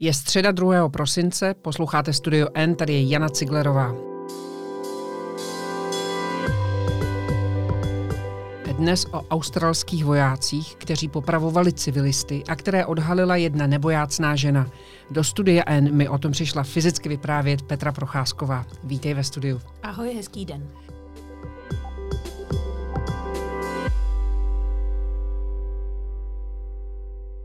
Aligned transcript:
Je 0.00 0.14
středa 0.14 0.52
2. 0.52 0.88
prosince, 0.88 1.54
posloucháte 1.54 2.12
Studio 2.12 2.48
N, 2.54 2.74
tady 2.74 2.92
je 2.92 3.08
Jana 3.08 3.28
Ciglerová. 3.28 3.94
Dnes 8.78 9.06
o 9.12 9.22
australských 9.30 10.04
vojácích, 10.04 10.76
kteří 10.76 11.08
popravovali 11.08 11.72
civilisty 11.72 12.44
a 12.48 12.56
které 12.56 12.86
odhalila 12.86 13.36
jedna 13.36 13.66
nebojácná 13.66 14.36
žena. 14.36 14.70
Do 15.10 15.24
studia 15.24 15.62
N 15.66 15.94
mi 15.94 16.08
o 16.08 16.18
tom 16.18 16.32
přišla 16.32 16.62
fyzicky 16.62 17.08
vyprávět 17.08 17.62
Petra 17.62 17.92
Procházková. 17.92 18.66
Vítej 18.84 19.14
ve 19.14 19.24
studiu. 19.24 19.60
Ahoj, 19.82 20.14
hezký 20.14 20.44
den. 20.44 20.68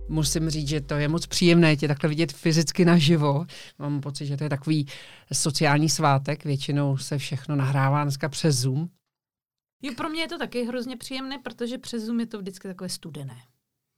Musím 0.09 0.49
říct, 0.49 0.67
že 0.67 0.81
to 0.81 0.93
je 0.93 1.07
moc 1.07 1.27
příjemné 1.27 1.77
tě 1.77 1.87
takhle 1.87 2.09
vidět 2.09 2.31
fyzicky 2.31 2.85
naživo. 2.85 3.45
Mám 3.79 4.01
pocit, 4.01 4.25
že 4.25 4.37
to 4.37 4.43
je 4.43 4.49
takový 4.49 4.87
sociální 5.33 5.89
svátek. 5.89 6.45
Většinou 6.45 6.97
se 6.97 7.17
všechno 7.17 7.55
nahrává 7.55 8.03
dneska 8.03 8.29
přes 8.29 8.55
Zoom. 8.55 8.89
Jo, 9.81 9.93
pro 9.97 10.09
mě 10.09 10.21
je 10.21 10.27
to 10.27 10.37
taky 10.37 10.63
hrozně 10.63 10.97
příjemné, 10.97 11.39
protože 11.39 11.77
přes 11.77 12.03
Zoom 12.03 12.19
je 12.19 12.25
to 12.25 12.39
vždycky 12.39 12.67
takové 12.67 12.89
studené. 12.89 13.37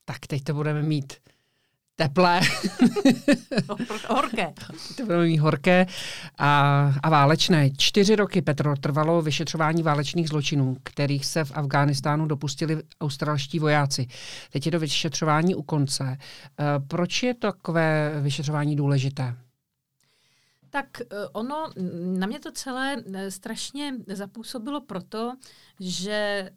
Tak 0.04 0.26
teď 0.26 0.44
to 0.44 0.54
budeme 0.54 0.82
mít 0.82 1.14
teplé. 1.96 2.40
horké. 4.08 4.52
To 4.96 5.06
bylo 5.06 5.22
mít 5.22 5.38
horké 5.38 5.86
a, 6.38 6.92
a 7.02 7.10
válečné. 7.10 7.70
Čtyři 7.70 8.16
roky, 8.16 8.42
Petro, 8.42 8.76
trvalo 8.76 9.22
vyšetřování 9.22 9.82
válečných 9.82 10.28
zločinů, 10.28 10.76
kterých 10.82 11.26
se 11.26 11.44
v 11.44 11.52
Afghánistánu 11.54 12.26
dopustili 12.26 12.82
australští 13.00 13.58
vojáci. 13.58 14.06
Teď 14.50 14.66
je 14.66 14.72
to 14.72 14.78
vyšetřování 14.78 15.54
u 15.54 15.62
konce. 15.62 16.04
E, 16.04 16.18
proč 16.88 17.22
je 17.22 17.34
to 17.34 17.52
takové 17.52 18.20
vyšetřování 18.20 18.76
důležité? 18.76 19.36
Tak 20.70 21.00
e, 21.00 21.04
ono, 21.32 21.70
na 22.18 22.26
mě 22.26 22.40
to 22.40 22.52
celé 22.52 22.96
e, 23.14 23.30
strašně 23.30 23.94
zapůsobilo 24.06 24.80
proto, 24.80 25.32
že 25.80 26.50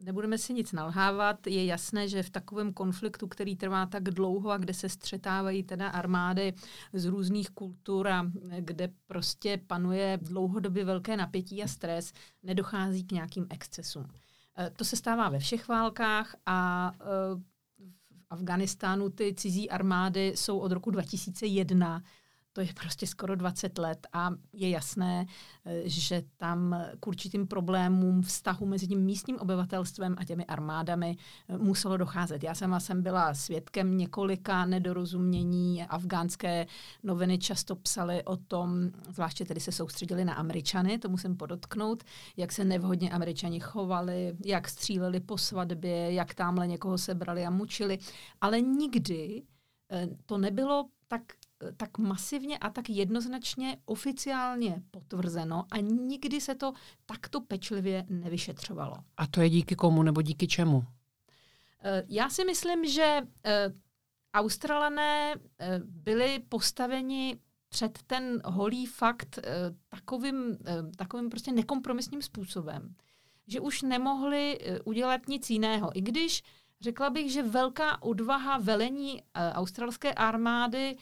Nebudeme 0.00 0.38
si 0.38 0.54
nic 0.54 0.72
nalhávat, 0.72 1.46
je 1.46 1.64
jasné, 1.64 2.08
že 2.08 2.22
v 2.22 2.30
takovém 2.30 2.72
konfliktu, 2.72 3.28
který 3.28 3.56
trvá 3.56 3.86
tak 3.86 4.02
dlouho 4.02 4.50
a 4.50 4.58
kde 4.58 4.74
se 4.74 4.88
střetávají 4.88 5.62
teda 5.62 5.88
armády 5.88 6.52
z 6.92 7.04
různých 7.04 7.50
kultur 7.50 8.08
a 8.08 8.30
kde 8.58 8.88
prostě 9.06 9.60
panuje 9.66 10.18
dlouhodobě 10.22 10.84
velké 10.84 11.16
napětí 11.16 11.62
a 11.62 11.68
stres, 11.68 12.12
nedochází 12.42 13.04
k 13.04 13.12
nějakým 13.12 13.46
excesům. 13.50 14.06
E, 14.58 14.70
to 14.70 14.84
se 14.84 14.96
stává 14.96 15.28
ve 15.28 15.38
všech 15.38 15.68
válkách 15.68 16.36
a 16.46 16.90
e, 16.94 17.04
v 18.10 18.26
Afganistánu 18.30 19.10
ty 19.10 19.34
cizí 19.34 19.70
armády 19.70 20.32
jsou 20.36 20.58
od 20.58 20.72
roku 20.72 20.90
2001 20.90 22.02
to 22.54 22.60
je 22.60 22.68
prostě 22.80 23.06
skoro 23.06 23.36
20 23.36 23.78
let 23.78 24.06
a 24.12 24.30
je 24.52 24.70
jasné, 24.70 25.26
eh, 25.64 25.82
že 25.84 26.22
tam 26.36 26.84
k 27.00 27.06
určitým 27.06 27.46
problémům 27.46 28.22
vztahu 28.22 28.66
mezi 28.66 28.86
tím 28.86 29.00
místním 29.00 29.38
obyvatelstvem 29.38 30.14
a 30.18 30.24
těmi 30.24 30.46
armádami 30.46 31.16
eh, 31.48 31.58
muselo 31.58 31.96
docházet. 31.96 32.42
Já 32.42 32.54
sama 32.54 32.80
jsem 32.80 33.02
byla 33.02 33.34
svědkem 33.34 33.96
několika 33.96 34.64
nedorozumění. 34.64 35.84
Afgánské 35.84 36.66
noviny 37.02 37.38
často 37.38 37.76
psaly 37.76 38.24
o 38.24 38.36
tom, 38.36 38.90
zvláště 39.08 39.44
tedy 39.44 39.60
se 39.60 39.72
soustředili 39.72 40.24
na 40.24 40.34
Američany, 40.34 40.98
to 40.98 41.08
musím 41.08 41.36
podotknout, 41.36 42.04
jak 42.36 42.52
se 42.52 42.64
nevhodně 42.64 43.10
Američani 43.10 43.60
chovali, 43.60 44.36
jak 44.44 44.68
stříleli 44.68 45.20
po 45.20 45.38
svatbě, 45.38 46.12
jak 46.12 46.34
tamhle 46.34 46.66
někoho 46.66 46.98
sebrali 46.98 47.46
a 47.46 47.50
mučili. 47.50 47.98
Ale 48.40 48.60
nikdy 48.60 49.42
eh, 49.90 50.08
to 50.26 50.38
nebylo 50.38 50.88
tak 51.08 51.22
tak 51.76 51.98
masivně 51.98 52.58
a 52.58 52.70
tak 52.70 52.90
jednoznačně 52.90 53.76
oficiálně 53.84 54.82
potvrzeno 54.90 55.64
a 55.70 55.80
nikdy 55.80 56.40
se 56.40 56.54
to 56.54 56.72
takto 57.06 57.40
pečlivě 57.40 58.06
nevyšetřovalo. 58.08 58.96
A 59.16 59.26
to 59.26 59.40
je 59.40 59.50
díky 59.50 59.76
komu 59.76 60.02
nebo 60.02 60.22
díky 60.22 60.46
čemu? 60.46 60.84
Eh, 61.84 62.02
já 62.08 62.30
si 62.30 62.44
myslím, 62.44 62.84
že 62.84 63.20
eh, 63.44 63.72
Australané 64.34 65.34
eh, 65.34 65.80
byli 65.84 66.42
postaveni 66.48 67.38
před 67.68 67.98
ten 68.06 68.42
holý 68.44 68.86
fakt 68.86 69.38
takovým, 69.88 70.58
takovým 70.96 71.30
prostě 71.30 71.52
nekompromisním 71.52 72.22
způsobem, 72.22 72.94
že 73.46 73.60
už 73.60 73.82
nemohli 73.82 74.58
udělat 74.84 75.28
nic 75.28 75.50
jiného. 75.50 75.98
I 75.98 76.00
když 76.00 76.42
řekla 76.80 77.10
bych, 77.10 77.32
že 77.32 77.42
velká 77.42 78.02
odvaha 78.02 78.58
velení 78.58 79.22
australské 79.34 80.14
armády 80.14 80.96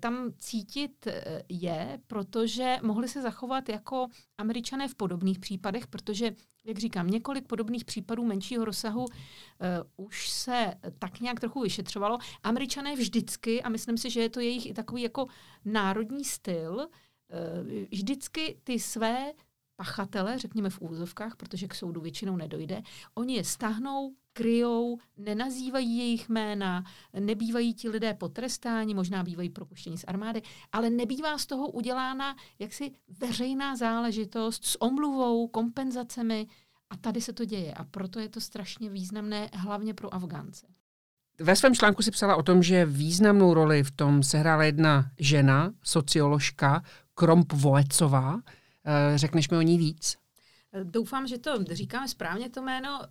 tam 0.00 0.32
cítit 0.38 1.06
eh, 1.06 1.42
je, 1.48 2.00
protože 2.06 2.76
mohli 2.82 3.08
se 3.08 3.22
zachovat 3.22 3.68
jako 3.68 4.06
američané 4.38 4.88
v 4.88 4.94
podobných 4.94 5.38
případech, 5.38 5.86
protože, 5.86 6.32
jak 6.64 6.78
říkám, 6.78 7.06
několik 7.06 7.46
podobných 7.46 7.84
případů 7.84 8.24
menšího 8.24 8.64
rozsahu 8.64 9.04
uh, 9.04 10.06
už 10.06 10.30
se 10.30 10.74
tak 10.98 11.20
nějak 11.20 11.40
trochu 11.40 11.60
vyšetřovalo. 11.60 12.18
Američané 12.42 12.96
vždycky, 12.96 13.62
a 13.62 13.68
myslím 13.68 13.98
si, 13.98 14.10
že 14.10 14.20
je 14.20 14.30
to 14.30 14.40
jejich 14.40 14.66
i 14.66 14.74
takový 14.74 15.02
jako 15.02 15.26
národní 15.64 16.24
styl, 16.24 16.76
uh, 16.76 17.86
vždycky 17.90 18.60
ty 18.64 18.78
své 18.78 19.32
pachatele, 19.76 20.38
řekněme 20.38 20.70
v 20.70 20.80
úzovkách, 20.80 21.36
protože 21.36 21.68
k 21.68 21.74
soudu 21.74 22.00
většinou 22.00 22.36
nedojde, 22.36 22.82
oni 23.14 23.34
je 23.34 23.44
stáhnou, 23.44 24.14
kryjou, 24.32 24.98
nenazývají 25.16 25.98
jejich 25.98 26.28
jména, 26.28 26.84
nebývají 27.20 27.74
ti 27.74 27.88
lidé 27.88 28.14
potrestáni, 28.14 28.94
možná 28.94 29.22
bývají 29.22 29.50
propuštěni 29.50 29.98
z 29.98 30.04
armády, 30.08 30.42
ale 30.72 30.90
nebývá 30.90 31.38
z 31.38 31.46
toho 31.46 31.68
udělána 31.68 32.36
jaksi 32.58 32.92
veřejná 33.20 33.76
záležitost 33.76 34.64
s 34.64 34.82
omluvou, 34.82 35.48
kompenzacemi 35.48 36.46
a 36.90 36.96
tady 36.96 37.20
se 37.20 37.32
to 37.32 37.44
děje 37.44 37.74
a 37.74 37.84
proto 37.84 38.20
je 38.20 38.28
to 38.28 38.40
strašně 38.40 38.90
významné 38.90 39.50
hlavně 39.52 39.94
pro 39.94 40.14
Afgánce. 40.14 40.66
Ve 41.40 41.56
svém 41.56 41.74
článku 41.74 42.02
si 42.02 42.10
psala 42.10 42.36
o 42.36 42.42
tom, 42.42 42.62
že 42.62 42.86
významnou 42.86 43.54
roli 43.54 43.82
v 43.82 43.90
tom 43.90 44.22
sehrála 44.22 44.64
jedna 44.64 45.10
žena, 45.18 45.72
socioložka, 45.82 46.82
Kromp 47.14 47.52
Voecová. 47.52 48.40
Eh, 48.84 49.18
řekneš 49.18 49.48
mi 49.48 49.56
o 49.56 49.62
ní 49.62 49.78
víc? 49.78 50.16
Doufám, 50.82 51.26
že 51.26 51.38
to 51.38 51.64
říkáme 51.70 52.08
správně 52.08 52.50
to 52.50 52.62
jméno. 52.62 53.00
Eh, 53.02 53.06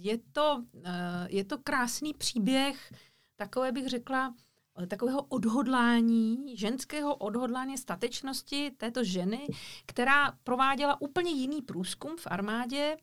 je 0.00 0.18
to, 0.32 0.64
eh, 0.84 1.26
je 1.30 1.44
to 1.44 1.58
krásný 1.58 2.14
příběh, 2.14 2.92
takové 3.36 3.72
bych 3.72 3.88
řekla, 3.88 4.34
takového 4.88 5.22
odhodlání, 5.22 6.56
ženského 6.56 7.16
odhodlání 7.16 7.78
statečnosti 7.78 8.70
této 8.76 9.04
ženy, 9.04 9.46
která 9.86 10.32
prováděla 10.44 11.00
úplně 11.00 11.30
jiný 11.30 11.62
průzkum 11.62 12.16
v 12.16 12.26
armádě, 12.26 12.96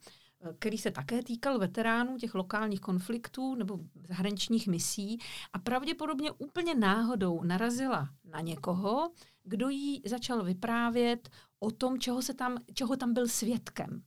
který 0.59 0.77
se 0.77 0.91
také 0.91 1.23
týkal 1.23 1.59
veteránů 1.59 2.17
těch 2.17 2.35
lokálních 2.35 2.79
konfliktů 2.79 3.55
nebo 3.55 3.79
zahraničních 4.07 4.67
misí 4.67 5.17
a 5.53 5.59
pravděpodobně 5.59 6.31
úplně 6.31 6.75
náhodou 6.75 7.43
narazila 7.43 8.09
na 8.23 8.41
někoho, 8.41 9.11
kdo 9.43 9.69
jí 9.69 10.01
začal 10.05 10.43
vyprávět 10.43 11.29
o 11.59 11.71
tom, 11.71 11.99
čeho, 11.99 12.21
se 12.21 12.33
tam, 12.33 12.57
čeho 12.73 12.97
tam 12.97 13.13
byl 13.13 13.27
svědkem. 13.27 14.03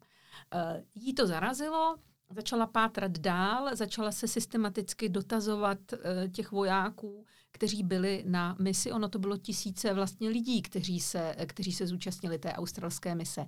Uh, 0.54 0.82
jí 0.94 1.14
to 1.14 1.26
zarazilo, 1.26 1.97
začala 2.30 2.66
pátrat 2.66 3.19
dál, 3.19 3.76
začala 3.76 4.12
se 4.12 4.28
systematicky 4.28 5.08
dotazovat 5.08 5.78
uh, 5.92 5.98
těch 6.32 6.50
vojáků, 6.50 7.24
kteří 7.52 7.82
byli 7.82 8.24
na 8.26 8.56
misi. 8.60 8.92
Ono 8.92 9.08
to 9.08 9.19
bylo 9.19 9.36
tisíce 9.36 9.94
vlastně 9.94 10.28
lidí, 10.28 10.62
kteří 10.62 11.00
se, 11.00 11.36
kteří 11.47 11.72
se 11.72 11.86
zúčastnili 11.86 12.38
té 12.38 12.53
australské 12.53 13.14
mise. 13.14 13.41
Uh, 13.41 13.47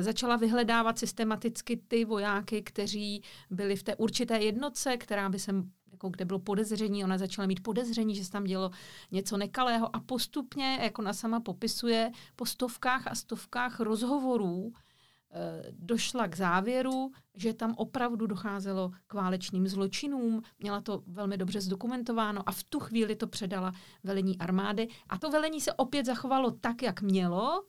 začala 0.00 0.36
vyhledávat 0.36 0.98
systematicky 0.98 1.76
ty 1.76 2.04
vojáky, 2.04 2.62
kteří 2.62 3.22
byli 3.50 3.76
v 3.76 3.82
té 3.82 3.96
určité 3.96 4.38
jednotce, 4.38 4.96
která 4.96 5.28
by 5.28 5.38
se 5.38 5.52
jako 5.92 6.08
kde 6.08 6.24
bylo 6.24 6.38
podezření, 6.38 7.04
ona 7.04 7.18
začala 7.18 7.46
mít 7.46 7.62
podezření, 7.62 8.14
že 8.14 8.24
se 8.24 8.30
tam 8.30 8.44
dělo 8.44 8.70
něco 9.10 9.36
nekalého 9.36 9.96
a 9.96 10.00
postupně, 10.00 10.78
jako 10.82 11.02
ona 11.02 11.12
sama 11.12 11.40
popisuje, 11.40 12.10
po 12.36 12.46
stovkách 12.46 13.06
a 13.06 13.14
stovkách 13.14 13.80
rozhovorů 13.80 14.72
e, 14.72 15.62
došla 15.72 16.28
k 16.28 16.36
závěru, 16.36 17.12
že 17.34 17.54
tam 17.54 17.74
opravdu 17.76 18.26
docházelo 18.26 18.90
k 19.06 19.14
válečným 19.14 19.68
zločinům, 19.68 20.42
měla 20.58 20.80
to 20.80 21.02
velmi 21.06 21.36
dobře 21.36 21.60
zdokumentováno 21.60 22.48
a 22.48 22.52
v 22.52 22.64
tu 22.64 22.80
chvíli 22.80 23.16
to 23.16 23.26
předala 23.26 23.72
velení 24.04 24.38
armády. 24.38 24.88
A 25.08 25.18
to 25.18 25.30
velení 25.30 25.60
se 25.60 25.72
opět 25.72 26.06
zachovalo 26.06 26.50
tak, 26.50 26.82
jak 26.82 27.02
mělo, 27.02 27.64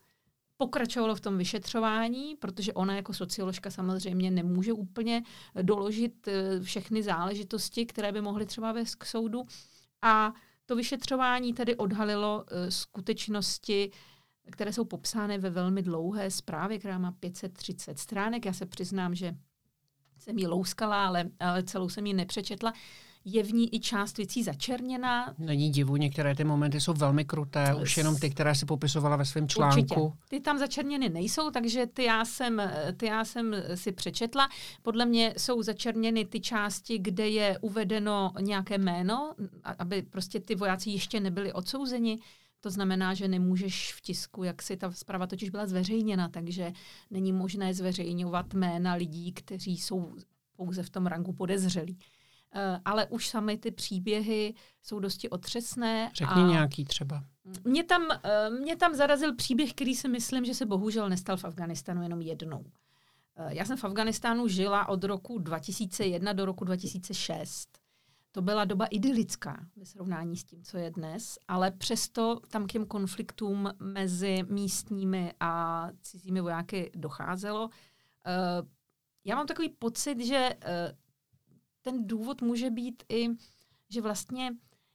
pokračovalo 0.62 1.16
v 1.16 1.22
tom 1.22 1.38
vyšetřování, 1.38 2.36
protože 2.36 2.74
ona 2.74 2.96
jako 2.96 3.14
socioložka 3.14 3.70
samozřejmě 3.70 4.32
nemůže 4.32 4.74
úplně 4.74 5.24
doložit 5.62 6.28
eh, 6.28 6.60
všechny 6.62 7.04
záležitosti, 7.04 7.86
které 7.86 8.12
by 8.12 8.22
mohly 8.22 8.46
třeba 8.46 8.72
vést 8.72 8.96
k 8.96 9.06
soudu. 9.06 9.46
A 10.02 10.34
to 10.66 10.76
vyšetřování 10.76 11.54
tedy 11.54 11.76
odhalilo 11.76 12.46
eh, 12.48 12.72
skutečnosti, 12.72 13.92
které 14.52 14.74
jsou 14.74 14.86
popsány 14.86 15.38
ve 15.38 15.50
velmi 15.50 15.82
dlouhé 15.82 16.32
zprávě, 16.32 16.80
která 16.80 16.98
má 16.98 17.12
530 17.12 18.00
stránek. 18.00 18.46
Já 18.46 18.54
se 18.54 18.66
přiznám, 18.66 19.16
že 19.16 19.36
jsem 20.18 20.38
ji 20.38 20.48
louskala, 20.48 21.08
ale, 21.08 21.30
ale 21.40 21.64
celou 21.64 21.90
jsem 21.90 22.06
ji 22.06 22.14
nepřečetla. 22.14 22.74
Je 23.26 23.44
v 23.44 23.54
ní 23.54 23.76
i 23.76 23.80
část 23.80 24.18
věcí 24.18 24.44
začerněná. 24.44 25.34
Není 25.38 25.70
divu, 25.70 25.96
některé 25.96 26.36
ty 26.36 26.44
momenty 26.44 26.82
jsou 26.82 26.94
velmi 26.94 27.26
kruté, 27.26 27.76
už 27.76 27.98
jenom 27.98 28.18
ty, 28.20 28.30
které 28.30 28.56
si 28.56 28.66
popisovala 28.66 29.16
ve 29.16 29.26
svém 29.26 29.48
článku. 29.48 29.80
Určitě. 29.80 30.18
Ty 30.30 30.40
tam 30.40 30.58
začerněny 30.58 31.10
nejsou, 31.10 31.50
takže 31.50 31.86
ty 31.86 32.04
já, 32.04 32.26
jsem, 32.26 32.62
ty 32.98 33.06
já 33.06 33.26
jsem 33.26 33.56
si 33.76 33.92
přečetla. 33.92 34.50
Podle 34.82 35.06
mě 35.06 35.34
jsou 35.38 35.64
začerněny 35.64 36.26
ty 36.26 36.40
části, 36.40 37.00
kde 37.00 37.30
je 37.30 37.58
uvedeno 37.62 38.32
nějaké 38.40 38.78
jméno, 38.78 39.34
aby 39.80 40.02
prostě 40.02 40.40
ty 40.40 40.56
vojáci 40.56 40.90
ještě 40.90 41.20
nebyli 41.20 41.54
odsouzeni. 41.54 42.20
To 42.62 42.70
znamená, 42.70 43.14
že 43.14 43.28
nemůžeš 43.28 43.94
v 43.94 44.02
tisku, 44.02 44.44
jak 44.44 44.62
si 44.62 44.78
ta 44.78 44.92
zpráva 44.92 45.28
totiž 45.28 45.50
byla 45.50 45.66
zveřejněna, 45.66 46.30
takže 46.30 46.72
není 47.12 47.34
možné 47.34 47.74
zveřejňovat 47.74 48.54
jména 48.54 48.94
lidí, 48.94 49.32
kteří 49.32 49.78
jsou 49.78 50.16
pouze 50.56 50.84
v 50.84 50.90
tom 50.90 51.06
rangu 51.06 51.34
podezřelí. 51.34 51.98
Eh, 52.54 52.80
ale 52.86 53.08
už 53.08 53.30
sami 53.30 53.58
ty 53.58 53.72
příběhy 53.72 54.54
jsou 54.82 55.00
dosti 55.00 55.30
otřesné. 55.30 56.12
Řekni 56.16 56.44
a 56.44 56.48
nějaký 56.48 56.86
třeba. 56.86 57.24
Mě 57.64 57.84
tam, 57.84 58.08
eh, 58.24 58.50
mě 58.50 58.76
tam 58.76 58.96
zarazil 58.96 59.36
příběh, 59.36 59.74
který 59.74 59.96
si 59.96 60.08
myslím, 60.08 60.46
že 60.46 60.54
se 60.54 60.66
bohužel 60.66 61.10
nestal 61.10 61.38
v 61.38 61.46
Afganistanu 61.46 62.04
jenom 62.04 62.22
jednou. 62.22 62.66
Eh, 63.36 63.56
já 63.56 63.66
jsem 63.66 63.78
v 63.78 63.84
Afganistánu 63.84 64.48
žila 64.48 64.90
od 64.90 65.04
roku 65.04 65.40
2001 65.40 66.34
do 66.34 66.46
roku 66.46 66.66
2006. 66.66 67.70
To 68.32 68.42
byla 68.42 68.66
doba 68.66 68.86
idylická 68.86 69.66
ve 69.76 69.86
srovnání 69.86 70.38
s 70.38 70.44
tím, 70.44 70.64
co 70.64 70.78
je 70.78 70.92
dnes, 70.92 71.38
ale 71.48 71.72
přesto 71.72 72.40
tam 72.48 72.68
k 72.68 72.72
těm 72.72 72.86
konfliktům 72.86 73.72
mezi 73.80 74.44
místními 74.50 75.34
a 75.40 75.88
cizími 76.02 76.42
vojáky 76.42 76.92
docházelo. 76.96 77.70
Já 79.26 79.36
mám 79.36 79.48
takový 79.48 79.70
pocit, 79.70 80.20
že 80.26 80.50
ten 81.82 82.08
důvod 82.08 82.42
může 82.42 82.70
být 82.70 83.04
i, 83.10 83.28
že 83.90 84.02
vlastně, 84.02 84.52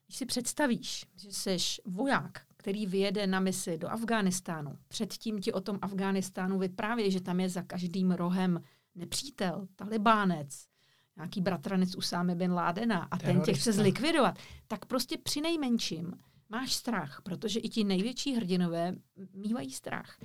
když 0.06 0.16
si 0.16 0.26
představíš, 0.26 1.06
že 1.16 1.32
jsi 1.32 1.56
voják, 1.84 2.46
který 2.56 2.86
vyjede 2.86 3.26
na 3.26 3.40
misi 3.40 3.78
do 3.78 3.88
Afghánistánu, 3.88 4.78
předtím 4.88 5.40
ti 5.40 5.52
o 5.52 5.60
tom 5.60 5.78
Afghánistánu 5.82 6.58
vypráví, 6.58 7.10
že 7.10 7.20
tam 7.20 7.40
je 7.40 7.48
za 7.48 7.62
každým 7.62 8.10
rohem 8.10 8.62
nepřítel, 8.94 9.68
talibánec, 9.76 10.66
nějaký 11.16 11.40
bratranec 11.40 11.96
Usámy 11.96 12.34
bin 12.34 12.52
Ládena 12.52 13.08
a 13.10 13.18
Terorista. 13.18 13.44
ten 13.44 13.54
tě 13.54 13.60
chce 13.60 13.72
zlikvidovat, 13.72 14.38
tak 14.66 14.86
prostě 14.86 15.18
při 15.18 15.40
nejmenším 15.40 16.12
máš 16.48 16.74
strach, 16.74 17.20
protože 17.22 17.60
i 17.60 17.68
ti 17.68 17.84
největší 17.84 18.34
hrdinové 18.34 18.94
mývají 19.32 19.70
strach. 19.70 20.18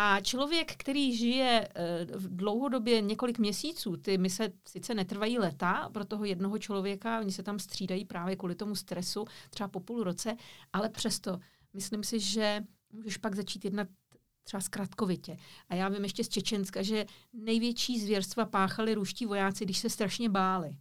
A 0.00 0.20
člověk, 0.20 0.72
který 0.76 1.16
žije 1.16 1.68
eh, 1.74 2.06
v 2.14 2.36
dlouhodobě 2.36 3.00
několik 3.00 3.38
měsíců, 3.38 3.96
ty 3.96 4.18
mise 4.18 4.52
sice 4.68 4.94
netrvají 4.94 5.38
leta 5.38 5.90
pro 5.92 6.04
toho 6.04 6.24
jednoho 6.24 6.58
člověka, 6.58 7.20
oni 7.20 7.32
se 7.32 7.42
tam 7.42 7.58
střídají 7.58 8.04
právě 8.04 8.36
kvůli 8.36 8.54
tomu 8.54 8.74
stresu, 8.74 9.24
třeba 9.50 9.68
po 9.68 9.80
půl 9.80 10.04
roce, 10.04 10.36
ale 10.72 10.88
přesto 10.88 11.38
myslím 11.74 12.04
si, 12.04 12.20
že 12.20 12.64
můžeš 12.92 13.16
pak 13.16 13.34
začít 13.34 13.64
jednat 13.64 13.88
třeba 14.44 14.60
zkratkovitě. 14.60 15.36
A 15.68 15.74
já 15.74 15.88
vím 15.88 16.02
ještě 16.04 16.24
z 16.24 16.28
Čečenska, 16.28 16.82
že 16.82 17.06
největší 17.32 18.00
zvěrstva 18.00 18.44
páchali 18.44 18.94
ruští 18.94 19.26
vojáci, 19.26 19.64
když 19.64 19.78
se 19.78 19.90
strašně 19.90 20.28
báli 20.28 20.76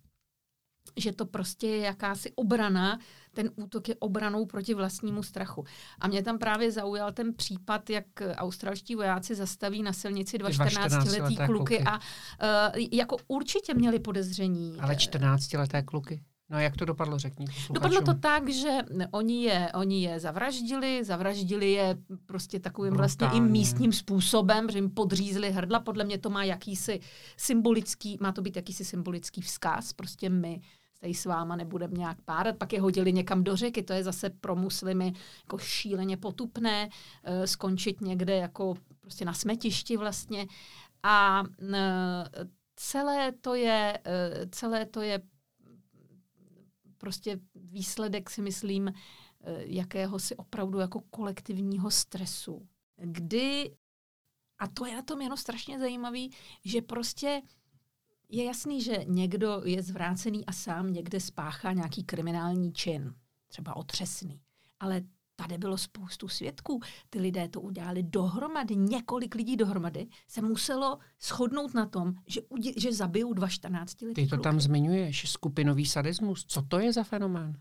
že 0.95 1.11
to 1.11 1.25
prostě 1.25 1.67
je 1.67 1.77
jakási 1.77 2.31
obrana, 2.35 2.99
ten 3.33 3.49
útok 3.55 3.89
je 3.89 3.95
obranou 3.95 4.45
proti 4.45 4.73
vlastnímu 4.73 5.23
strachu. 5.23 5.65
A 5.99 6.07
mě 6.07 6.23
tam 6.23 6.37
právě 6.37 6.71
zaujal 6.71 7.11
ten 7.11 7.33
případ, 7.33 7.89
jak 7.89 8.05
australští 8.35 8.95
vojáci 8.95 9.35
zastaví 9.35 9.83
na 9.83 9.93
silnici 9.93 10.37
dva 10.37 10.49
14-letý 10.49 11.35
kluky, 11.35 11.45
kluky 11.45 11.79
a 11.79 11.97
uh, 11.97 12.83
jako 12.91 13.17
určitě 13.27 13.73
měli 13.73 13.99
podezření. 13.99 14.77
Ale 14.79 14.93
14-leté 14.95 15.83
kluky? 15.83 16.23
No 16.49 16.59
jak 16.59 16.77
to 16.77 16.85
dopadlo, 16.85 17.19
řekni. 17.19 17.45
Dopadlo 17.71 18.01
to 18.01 18.13
tak, 18.13 18.49
že 18.49 18.69
oni 19.11 19.43
je, 19.43 19.71
oni 19.75 20.03
je 20.03 20.19
zavraždili, 20.19 21.03
zavraždili 21.03 21.71
je 21.71 21.97
prostě 22.25 22.59
takovým 22.59 22.93
Brutálně. 22.93 23.17
vlastně 23.17 23.39
i 23.39 23.51
místním 23.51 23.93
způsobem, 23.93 24.69
že 24.69 24.77
jim 24.77 24.89
podřízli 24.89 25.51
hrdla. 25.51 25.79
Podle 25.79 26.03
mě 26.03 26.17
to 26.17 26.29
má 26.29 26.43
jakýsi 26.43 26.99
symbolický, 27.37 28.17
má 28.21 28.31
to 28.31 28.41
být 28.41 28.55
jakýsi 28.55 28.85
symbolický 28.85 29.41
vzkaz. 29.41 29.93
Prostě 29.93 30.29
my 30.29 30.61
tady 30.99 31.13
s 31.13 31.25
váma 31.25 31.55
nebudeme 31.55 31.93
nějak 31.93 32.21
párat, 32.21 32.57
pak 32.57 32.73
je 32.73 32.81
hodili 32.81 33.13
někam 33.13 33.43
do 33.43 33.55
řeky, 33.55 33.83
to 33.83 33.93
je 33.93 34.03
zase 34.03 34.29
pro 34.29 34.55
muslimy 34.55 35.13
jako 35.43 35.57
šíleně 35.57 36.17
potupné, 36.17 36.87
uh, 36.87 37.45
skončit 37.45 38.01
někde 38.01 38.35
jako 38.35 38.75
prostě 39.01 39.25
na 39.25 39.33
smetišti 39.33 39.97
vlastně. 39.97 40.47
A 41.03 41.41
uh, 41.41 41.77
celé 42.75 43.31
to 43.31 43.55
je, 43.55 43.99
uh, 44.07 44.49
celé 44.49 44.85
to 44.85 45.01
je 45.01 45.21
prostě 46.97 47.39
výsledek, 47.55 48.29
si 48.29 48.41
myslím, 48.41 48.93
jakéhosi 49.57 50.35
opravdu 50.35 50.79
jako 50.79 51.01
kolektivního 51.09 51.91
stresu, 51.91 52.67
kdy, 52.95 53.75
a 54.59 54.67
to 54.67 54.85
je 54.85 54.95
na 54.95 55.01
tom 55.01 55.21
jenom 55.21 55.37
strašně 55.37 55.79
zajímavý, 55.79 56.31
že 56.65 56.81
prostě 56.81 57.41
je 58.29 58.43
jasný, 58.43 58.81
že 58.81 58.97
někdo 59.05 59.61
je 59.65 59.83
zvrácený 59.83 60.45
a 60.45 60.51
sám 60.51 60.93
někde 60.93 61.19
spáchá 61.19 61.73
nějaký 61.73 62.03
kriminální 62.03 62.73
čin, 62.73 63.13
třeba 63.47 63.75
otřesný. 63.75 64.39
Ale 64.79 65.01
tady 65.35 65.57
bylo 65.57 65.77
spoustu 65.77 66.27
svědků. 66.27 66.79
Ty 67.09 67.19
lidé 67.19 67.47
to 67.47 67.61
udělali 67.61 68.03
dohromady, 68.03 68.75
několik 68.75 69.35
lidí 69.35 69.57
dohromady 69.57 70.07
se 70.27 70.41
muselo 70.41 70.97
shodnout 71.21 71.73
na 71.73 71.85
tom, 71.85 72.13
že, 72.27 72.41
udě- 72.41 72.73
že 72.77 72.93
zabijou 72.93 73.33
dva 73.33 73.47
14 73.47 74.01
lidí. 74.01 74.13
Ty 74.13 74.27
to 74.27 74.37
tam 74.37 74.59
zmiňuješ, 74.59 75.29
skupinový 75.29 75.85
sadismus. 75.85 76.45
Co 76.47 76.61
to 76.61 76.79
je 76.79 76.93
za 76.93 77.03
fenomén? 77.03 77.59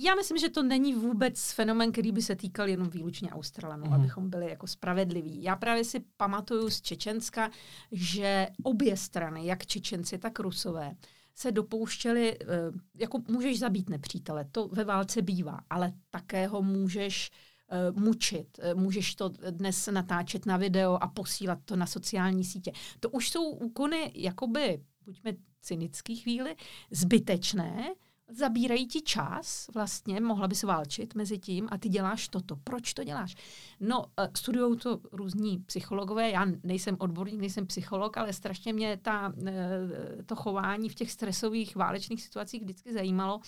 Já 0.00 0.14
myslím, 0.14 0.38
že 0.38 0.48
to 0.48 0.62
není 0.62 0.94
vůbec 0.94 1.52
fenomen, 1.52 1.92
který 1.92 2.12
by 2.12 2.22
se 2.22 2.36
týkal 2.36 2.68
jenom 2.68 2.90
výlučně 2.90 3.30
Australanů, 3.30 3.86
mm. 3.86 3.92
abychom 3.92 4.30
byli 4.30 4.50
jako 4.50 4.66
spravedliví. 4.66 5.42
Já 5.42 5.56
právě 5.56 5.84
si 5.84 6.00
pamatuju 6.16 6.70
z 6.70 6.80
Čečenska, 6.80 7.50
že 7.92 8.48
obě 8.62 8.96
strany, 8.96 9.46
jak 9.46 9.66
Čečenci, 9.66 10.18
tak 10.18 10.38
Rusové, 10.38 10.96
se 11.34 11.52
dopouštěli, 11.52 12.38
eh, 12.40 12.46
jako 12.94 13.22
můžeš 13.28 13.58
zabít 13.58 13.90
nepřítele, 13.90 14.44
to 14.52 14.68
ve 14.68 14.84
válce 14.84 15.22
bývá, 15.22 15.60
ale 15.70 15.92
také 16.10 16.46
ho 16.46 16.62
můžeš 16.62 17.30
eh, 17.70 18.00
mučit. 18.00 18.58
Eh, 18.62 18.74
můžeš 18.74 19.14
to 19.14 19.28
dnes 19.50 19.88
natáčet 19.92 20.46
na 20.46 20.56
video 20.56 20.98
a 21.00 21.08
posílat 21.08 21.58
to 21.64 21.76
na 21.76 21.86
sociální 21.86 22.44
sítě. 22.44 22.72
To 23.00 23.10
už 23.10 23.30
jsou 23.30 23.50
úkony, 23.50 24.12
jakoby, 24.14 24.82
buďme 25.04 25.32
cynický 25.62 26.16
chvíli, 26.16 26.56
zbytečné, 26.90 27.94
zabírají 28.28 28.86
ti 28.86 29.00
čas, 29.00 29.66
vlastně, 29.74 30.20
mohla 30.20 30.48
bys 30.48 30.62
válčit 30.62 31.14
mezi 31.14 31.38
tím 31.38 31.68
a 31.70 31.78
ty 31.78 31.88
děláš 31.88 32.28
toto. 32.28 32.56
Proč 32.56 32.94
to 32.94 33.04
děláš? 33.04 33.34
No, 33.80 34.04
eh, 34.20 34.30
studují 34.36 34.78
to 34.78 35.00
různí 35.12 35.58
psychologové, 35.58 36.30
já 36.30 36.46
nejsem 36.62 36.96
odborník, 36.98 37.40
nejsem 37.40 37.66
psycholog, 37.66 38.16
ale 38.16 38.32
strašně 38.32 38.72
mě 38.72 38.96
ta, 38.96 39.32
eh, 39.46 40.22
to 40.26 40.36
chování 40.36 40.88
v 40.88 40.94
těch 40.94 41.12
stresových 41.12 41.76
válečných 41.76 42.22
situacích 42.22 42.62
vždycky 42.62 42.92
zajímalo. 42.92 43.40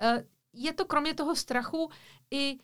Eh, 0.00 0.24
je 0.52 0.72
to 0.72 0.84
kromě 0.84 1.14
toho 1.14 1.36
strachu 1.36 1.90
i 2.30 2.58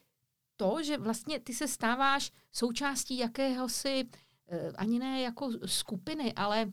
to, 0.57 0.83
že 0.83 0.99
vlastně 0.99 1.41
ty 1.41 1.55
se 1.55 1.69
stáváš 1.69 2.33
součástí 2.53 3.19
jakéhosi, 3.19 4.09
ani 4.77 4.99
ne 4.99 5.21
jako 5.21 5.51
skupiny, 5.67 6.33
ale 6.33 6.73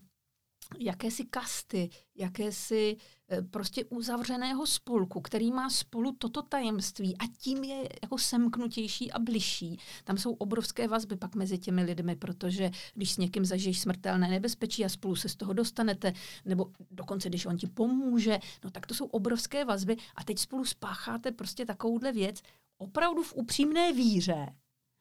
jakési 0.80 1.25
kasty, 1.25 1.89
jakési 2.15 2.98
e, 3.32 3.41
prostě 3.41 3.86
uzavřeného 3.86 4.68
spolku, 4.68 5.22
který 5.22 5.51
má 5.51 5.70
spolu 5.70 6.12
toto 6.12 6.41
tajemství 6.41 7.18
a 7.18 7.24
tím 7.38 7.63
je 7.63 7.89
jako 8.03 8.18
semknutější 8.18 9.12
a 9.12 9.20
bližší. 9.20 9.80
Tam 10.03 10.18
jsou 10.18 10.34
obrovské 10.34 10.88
vazby 10.88 11.15
pak 11.15 11.36
mezi 11.36 11.58
těmi 11.58 11.84
lidmi, 11.84 12.15
protože 12.15 12.72
když 12.94 13.12
s 13.12 13.18
někým 13.18 13.46
zažiješ 13.46 13.80
smrtelné 13.80 14.27
nebezpečí 14.27 14.86
a 14.86 14.89
spolu 14.89 15.15
se 15.15 15.30
z 15.30 15.36
toho 15.36 15.53
dostanete, 15.53 16.13
nebo 16.46 16.72
dokonce 16.91 17.30
když 17.30 17.46
on 17.46 17.58
ti 17.58 17.68
pomůže, 17.68 18.39
no 18.63 18.72
tak 18.72 18.88
to 18.88 18.94
jsou 18.94 19.06
obrovské 19.06 19.65
vazby 19.65 19.98
a 20.15 20.24
teď 20.24 20.39
spolu 20.39 20.65
spácháte 20.65 21.32
prostě 21.32 21.65
takovouhle 21.65 22.12
věc 22.12 22.41
opravdu 22.77 23.24
v 23.24 23.34
upřímné 23.36 23.94
víře, 23.94 24.56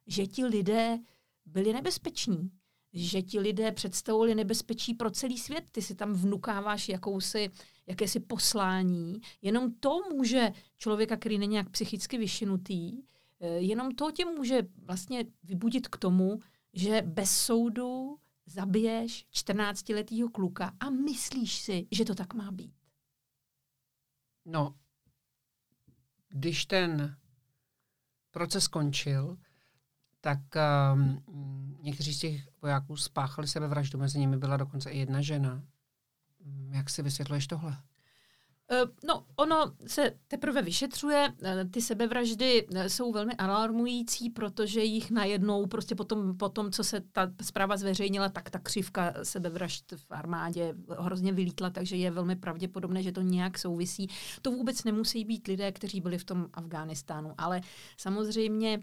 že 0.06 0.26
ti 0.26 0.44
lidé 0.44 0.98
byli 1.46 1.72
nebezpeční, 1.72 2.50
že 2.92 3.22
ti 3.22 3.40
lidé 3.40 3.72
představovali 3.72 4.34
nebezpečí 4.34 4.94
pro 4.94 5.10
celý 5.10 5.38
svět. 5.38 5.64
Ty 5.72 5.82
si 5.82 5.94
tam 5.94 6.12
vnukáváš 6.12 6.88
jakousi, 6.88 7.50
jakési 7.86 8.20
poslání. 8.20 9.20
Jenom 9.42 9.74
to 9.74 9.98
může 10.12 10.52
člověka, 10.78 11.16
který 11.16 11.38
není 11.38 11.52
nějak 11.52 11.70
psychicky 11.70 12.18
vyšinutý, 12.18 13.02
eh, 13.40 13.48
jenom 13.48 13.90
to 13.90 14.10
tě 14.10 14.24
může 14.24 14.62
vlastně 14.76 15.24
vybudit 15.42 15.88
k 15.88 15.96
tomu, 15.96 16.40
že 16.72 17.02
bez 17.02 17.30
soudu 17.30 18.18
zabiješ 18.46 19.26
14-letýho 19.30 20.28
kluka 20.28 20.72
a 20.80 20.90
myslíš 20.90 21.54
si, 21.54 21.86
že 21.90 22.04
to 22.04 22.14
tak 22.14 22.34
má 22.34 22.50
být. 22.50 22.74
No, 24.44 24.74
když 26.28 26.66
ten 26.66 27.16
proces 28.30 28.64
skončil, 28.64 29.38
tak 30.20 30.38
um, 30.94 31.22
někteří 31.82 32.14
z 32.14 32.18
těch 32.18 32.48
vojáků 32.62 32.96
spáchali 32.96 33.48
sebevraždu, 33.48 33.98
mezi 33.98 34.18
nimi 34.18 34.36
byla 34.36 34.56
dokonce 34.56 34.90
i 34.90 34.98
jedna 34.98 35.20
žena. 35.20 35.62
Mm, 36.44 36.72
jak 36.74 36.90
si 36.90 37.02
vysvětluješ 37.02 37.46
tohle? 37.46 37.76
Eh, 38.72 38.86
no, 39.06 39.24
ono 39.36 39.72
se 39.86 40.12
teprve 40.28 40.62
vyšetřuje. 40.62 41.34
Eh, 41.42 41.64
ty 41.64 41.80
sebevraždy 41.80 42.66
eh, 42.74 42.88
jsou 42.88 43.12
velmi 43.12 43.34
alarmující, 43.34 44.30
protože 44.30 44.84
jich 44.84 45.10
najednou, 45.10 45.66
prostě 45.66 45.94
potom, 45.94 46.36
potom 46.36 46.72
co 46.72 46.84
se 46.84 47.00
ta 47.12 47.32
zpráva 47.42 47.76
zveřejnila, 47.76 48.28
tak 48.28 48.50
ta 48.50 48.58
křivka 48.58 49.14
sebevražd 49.22 49.92
v 49.96 50.06
armádě 50.10 50.74
hrozně 50.98 51.32
vylítla, 51.32 51.70
takže 51.70 51.96
je 51.96 52.10
velmi 52.10 52.36
pravděpodobné, 52.36 53.02
že 53.02 53.12
to 53.12 53.20
nějak 53.20 53.58
souvisí. 53.58 54.08
To 54.42 54.50
vůbec 54.50 54.84
nemusí 54.84 55.24
být 55.24 55.46
lidé, 55.46 55.72
kteří 55.72 56.00
byli 56.00 56.18
v 56.18 56.24
tom 56.24 56.46
Afghánistánu, 56.52 57.34
ale 57.38 57.60
samozřejmě 57.96 58.80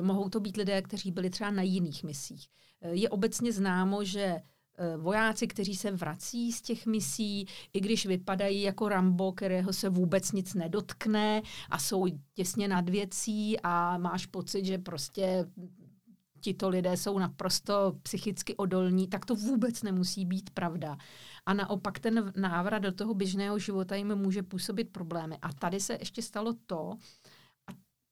mohou 0.00 0.28
to 0.28 0.40
být 0.40 0.56
lidé, 0.56 0.82
kteří 0.82 1.12
byli 1.12 1.30
třeba 1.30 1.50
na 1.50 1.62
jiných 1.62 2.04
misích. 2.04 2.46
Je 2.90 3.08
obecně 3.08 3.52
známo, 3.52 4.04
že 4.04 4.40
Eh, 4.78 4.96
vojáci, 4.96 5.46
kteří 5.46 5.76
se 5.76 5.90
vrací 5.90 6.52
z 6.52 6.62
těch 6.62 6.86
misí, 6.86 7.46
i 7.72 7.80
když 7.80 8.06
vypadají 8.06 8.62
jako 8.62 8.88
Rambo, 8.88 9.32
kterého 9.32 9.72
se 9.72 9.88
vůbec 9.88 10.32
nic 10.32 10.54
nedotkne 10.54 11.42
a 11.70 11.78
jsou 11.78 12.06
těsně 12.34 12.68
nad 12.68 12.88
věcí 12.88 13.60
a 13.62 13.98
máš 13.98 14.26
pocit, 14.26 14.64
že 14.64 14.78
prostě 14.78 15.46
tito 16.40 16.68
lidé 16.68 16.96
jsou 16.96 17.18
naprosto 17.18 17.96
psychicky 18.02 18.56
odolní, 18.56 19.08
tak 19.08 19.26
to 19.26 19.34
vůbec 19.34 19.82
nemusí 19.82 20.24
být 20.24 20.50
pravda. 20.50 20.96
A 21.46 21.54
naopak 21.54 21.98
ten 21.98 22.32
návrat 22.36 22.78
do 22.78 22.92
toho 22.92 23.14
běžného 23.14 23.58
života 23.58 23.96
jim 23.96 24.14
může 24.14 24.42
působit 24.42 24.92
problémy. 24.92 25.38
A 25.42 25.52
tady 25.52 25.80
se 25.80 25.96
ještě 26.00 26.22
stalo 26.22 26.54
to, 26.66 26.92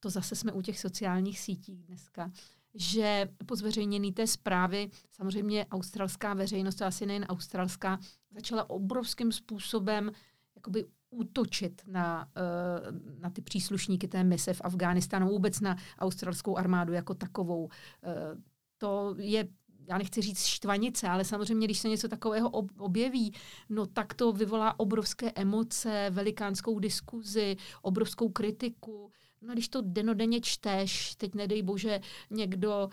to 0.04 0.10
zase 0.10 0.36
jsme 0.36 0.52
u 0.52 0.62
těch 0.62 0.78
sociálních 0.78 1.40
sítí 1.40 1.76
dneska, 1.76 2.30
že 2.74 3.28
po 3.46 3.56
zveřejnění 3.56 4.12
té 4.12 4.26
zprávy 4.26 4.90
samozřejmě 5.10 5.66
australská 5.66 6.34
veřejnost, 6.34 6.82
a 6.82 6.86
asi 6.86 7.06
nejen 7.06 7.24
australská, 7.24 7.98
začala 8.30 8.70
obrovským 8.70 9.32
způsobem 9.32 10.10
jakoby 10.56 10.84
útočit 11.10 11.82
na, 11.86 12.28
eh, 12.36 13.20
na 13.20 13.30
ty 13.30 13.42
příslušníky 13.42 14.08
té 14.08 14.24
mise 14.24 14.54
v 14.54 14.60
Afghánistánu, 14.64 15.28
vůbec 15.28 15.60
na 15.60 15.76
australskou 15.98 16.56
armádu 16.56 16.92
jako 16.92 17.14
takovou. 17.14 17.68
Eh, 18.02 18.36
to 18.78 19.14
je 19.18 19.48
já 19.88 19.98
nechci 19.98 20.22
říct 20.22 20.44
štvanice, 20.44 21.08
ale 21.08 21.24
samozřejmě, 21.24 21.66
když 21.66 21.78
se 21.78 21.88
něco 21.88 22.08
takového 22.08 22.50
objeví, 22.78 23.34
no 23.68 23.86
tak 23.86 24.14
to 24.14 24.32
vyvolá 24.32 24.80
obrovské 24.80 25.32
emoce, 25.34 26.06
velikánskou 26.10 26.78
diskuzi, 26.78 27.56
obrovskou 27.82 28.28
kritiku. 28.28 29.10
No 29.46 29.52
když 29.52 29.68
to 29.68 29.80
denodenně 29.80 30.40
čteš, 30.40 31.14
teď 31.14 31.34
nedej 31.34 31.62
bože 31.62 32.00
někdo 32.30 32.88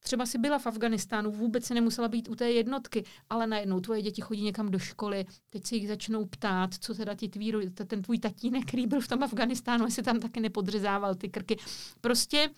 třeba 0.00 0.26
si 0.26 0.38
byla 0.38 0.58
v 0.58 0.66
Afganistánu, 0.66 1.30
vůbec 1.30 1.64
si 1.64 1.74
nemusela 1.74 2.08
být 2.08 2.28
u 2.28 2.34
té 2.34 2.50
jednotky, 2.50 3.04
ale 3.30 3.46
najednou 3.46 3.80
tvoje 3.80 4.02
děti 4.02 4.20
chodí 4.20 4.42
někam 4.42 4.70
do 4.70 4.78
školy, 4.78 5.26
teď 5.50 5.66
si 5.66 5.76
jich 5.76 5.88
začnou 5.88 6.24
ptát, 6.24 6.74
co 6.74 6.94
teda 6.94 7.14
ti 7.14 7.28
tví, 7.28 7.52
ten 7.86 8.02
tvůj 8.02 8.18
tatínek, 8.18 8.66
který 8.66 8.86
byl 8.86 9.00
v 9.00 9.08
tom 9.08 9.22
Afganistánu, 9.22 9.84
jestli 9.84 10.02
tam 10.02 10.20
taky 10.20 10.40
nepodřezával 10.40 11.14
ty 11.14 11.28
krky. 11.28 11.56
Prostě 12.00 12.50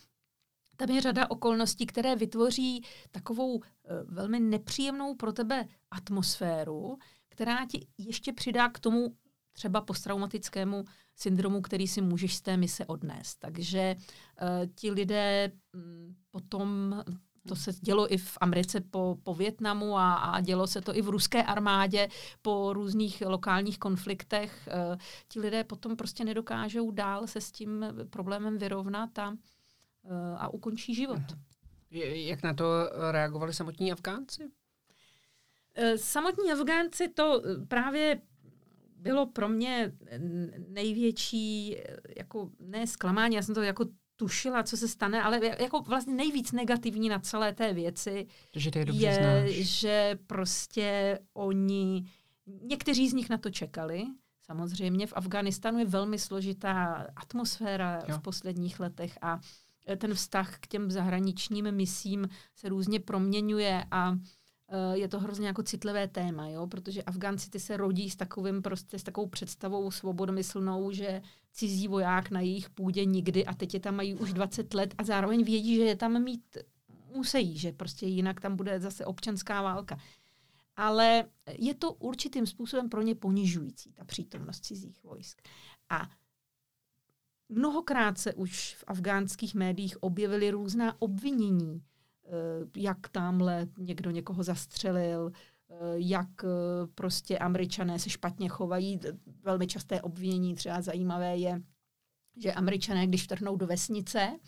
tam 0.76 0.90
je 0.90 1.00
řada 1.00 1.31
okolností, 1.31 1.87
které 1.87 2.17
vytvoří 2.17 2.85
takovou 3.11 3.55
uh, 3.55 3.62
velmi 4.05 4.40
nepříjemnou 4.40 5.14
pro 5.14 5.33
tebe 5.33 5.69
atmosféru, 5.90 6.99
která 7.29 7.67
ti 7.67 7.87
ještě 7.99 8.33
přidá 8.33 8.69
k 8.69 8.79
tomu 8.79 9.17
třeba 9.61 9.81
posttraumatickému 9.81 10.85
syndromu, 11.17 11.61
který 11.61 11.88
si 11.88 12.00
můžeš 12.00 12.37
z 12.37 12.40
té 12.40 12.57
mise 12.57 12.87
odnést. 12.87 13.37
Takže 13.38 13.97
uh, 13.97 14.49
ti 14.75 14.90
lidé 14.90 15.52
um, 15.75 16.17
potom 16.31 16.95
to 17.49 17.57
se 17.57 17.73
dělo 17.73 18.12
i 18.12 18.17
v 18.17 18.38
Americe 18.40 18.81
po, 18.81 19.19
po 19.23 19.35
Větnamu 19.35 19.99
a, 19.99 20.14
a 20.14 20.40
dělo 20.40 20.67
se 20.67 20.81
to 20.81 20.97
i 20.97 21.02
v 21.02 21.09
ruské 21.09 21.43
armádě 21.43 22.09
po 22.43 22.73
různých 22.73 23.23
lokálních 23.26 23.79
konfliktech. 23.79 24.69
Uh, 24.69 24.97
ti 25.29 25.40
lidé 25.40 25.64
potom 25.64 25.97
prostě 25.97 26.25
nedokážou 26.25 26.90
dál 26.90 27.26
se 27.26 27.40
s 27.40 27.52
tím 27.52 27.85
problémem 28.11 28.59
vyrovnat 28.59 29.19
a, 29.19 29.29
uh, 29.29 29.37
a 30.37 30.49
ukončí 30.49 30.95
život. 30.95 31.23
Jak 31.90 32.43
na 32.43 32.55
to 32.55 32.64
reagovali 33.11 33.52
samotní 33.52 33.93
Afgánci? 33.93 34.50
Samotní 35.97 36.52
Afgánci 36.52 37.09
to 37.09 37.43
právě 37.69 38.21
bylo 39.00 39.26
pro 39.26 39.49
mě 39.49 39.92
největší, 40.69 41.76
jako 42.16 42.50
ne 42.61 42.87
zklamání, 42.87 43.37
já 43.37 43.42
jsem 43.42 43.54
to 43.54 43.62
jako 43.62 43.85
tušila, 44.16 44.62
co 44.62 44.76
se 44.76 44.88
stane, 44.88 45.23
ale 45.23 45.40
jako 45.47 45.80
vlastně 45.80 46.14
nejvíc 46.14 46.52
negativní 46.52 47.09
na 47.09 47.19
celé 47.19 47.52
té 47.52 47.73
věci 47.73 48.26
že 48.57 48.71
je, 48.92 49.45
je 49.47 49.64
že 49.64 50.19
prostě 50.26 51.19
oni, 51.35 52.04
někteří 52.47 53.09
z 53.09 53.12
nich 53.12 53.30
na 53.30 53.38
to 53.38 53.50
čekali, 53.50 54.07
Samozřejmě 54.50 55.07
v 55.07 55.12
Afganistanu 55.16 55.78
je 55.78 55.85
velmi 55.85 56.19
složitá 56.19 57.07
atmosféra 57.16 58.02
jo. 58.09 58.19
v 58.19 58.23
posledních 58.23 58.80
letech 58.80 59.19
a 59.23 59.40
ten 59.99 60.14
vztah 60.14 60.59
k 60.59 60.66
těm 60.66 60.90
zahraničním 60.90 61.73
misím 61.73 62.28
se 62.54 62.69
různě 62.69 63.00
proměňuje 63.00 63.85
a 63.90 64.16
je 64.93 65.09
to 65.09 65.21
hrozně 65.21 65.47
jako 65.47 65.62
citlivé 65.62 66.09
téma, 66.09 66.49
jo? 66.49 66.67
protože 66.67 67.03
Afgánci 67.03 67.50
ty 67.50 67.61
se 67.61 67.77
rodí 67.77 68.11
s 68.11 68.17
takovým 68.17 68.62
prostě, 68.62 68.99
s 68.99 69.03
takovou 69.03 69.27
představou 69.27 69.91
svobodomyslnou, 69.91 70.91
že 70.91 71.23
cizí 71.53 71.89
voják 71.89 72.31
na 72.31 72.41
jejich 72.41 72.71
půdě 72.71 73.05
nikdy 73.05 73.47
a 73.47 73.55
teď 73.55 73.75
je 73.75 73.81
tam 73.81 73.97
mají 73.97 74.15
už 74.15 74.33
20 74.33 74.75
let 74.75 74.95
a 74.99 75.05
zároveň 75.05 75.45
vědí, 75.45 75.77
že 75.77 75.83
je 75.83 75.97
tam 75.97 76.23
mít 76.23 76.57
musí, 77.15 77.59
že 77.59 77.73
prostě 77.73 78.07
jinak 78.07 78.41
tam 78.41 78.57
bude 78.57 78.81
zase 78.81 79.07
občanská 79.07 79.62
válka. 79.62 79.99
Ale 80.77 81.25
je 81.59 81.75
to 81.75 81.93
určitým 81.93 82.47
způsobem 82.47 82.89
pro 82.89 83.03
ně 83.03 83.15
ponižující, 83.15 83.93
ta 83.93 84.05
přítomnost 84.05 84.65
cizích 84.65 85.05
vojsk. 85.05 85.43
A 85.89 86.11
mnohokrát 87.49 88.19
se 88.19 88.35
už 88.35 88.75
v 88.75 88.85
afgánských 88.87 89.55
médiích 89.55 90.03
objevily 90.03 90.50
různá 90.50 91.03
obvinění 91.03 91.83
Eh, 91.83 92.00
jak 92.77 93.09
tamhle 93.09 93.67
někdo 93.79 94.11
někoho 94.11 94.43
zastřelil, 94.43 95.33
eh, 95.71 95.75
jak 95.97 96.45
eh, 96.45 96.49
prostě 96.95 97.39
američané 97.39 97.99
se 97.99 98.11
špatně 98.11 98.49
chovají. 98.49 99.01
Velmi 99.43 99.67
časté 99.67 100.03
obvinění 100.03 100.55
třeba 100.55 100.83
zajímavé 100.83 101.37
je, 101.37 101.63
že 102.37 102.53
američané, 102.53 103.07
když 103.07 103.25
vtrhnou 103.25 103.57
do 103.57 103.67
vesnice, 103.67 104.39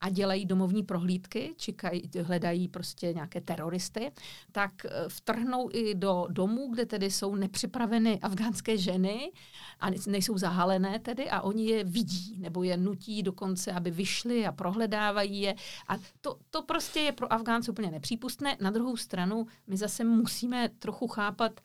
a 0.00 0.08
dělají 0.10 0.46
domovní 0.46 0.82
prohlídky, 0.82 1.54
čekají, 1.56 2.10
hledají 2.22 2.68
prostě 2.68 3.12
nějaké 3.12 3.40
teroristy, 3.40 4.12
tak 4.52 4.84
eh, 4.84 4.90
vtrhnou 5.08 5.68
i 5.72 5.94
do 5.94 6.26
domů, 6.30 6.68
kde 6.72 6.86
tedy 6.86 7.10
jsou 7.10 7.34
nepřipraveny 7.34 8.20
afgánské 8.20 8.76
ženy 8.76 9.32
a 9.80 9.86
nejsou 10.06 10.38
zahalené 10.38 10.98
tedy 10.98 11.30
a 11.30 11.40
oni 11.40 11.66
je 11.66 11.84
vidí 11.84 12.38
nebo 12.38 12.62
je 12.62 12.76
nutí 12.76 13.22
dokonce, 13.22 13.72
aby 13.72 13.90
vyšli 13.90 14.46
a 14.46 14.52
prohledávají 14.52 15.40
je. 15.40 15.54
A 15.88 15.96
to, 16.20 16.38
to 16.50 16.62
prostě 16.62 17.00
je 17.00 17.12
pro 17.12 17.32
Afgánce 17.32 17.70
úplně 17.70 17.90
nepřípustné. 17.90 18.56
Na 18.60 18.70
druhou 18.70 18.96
stranu 18.96 19.46
my 19.66 19.76
zase 19.76 20.04
musíme 20.04 20.68
trochu 20.68 21.08
chápat 21.08 21.60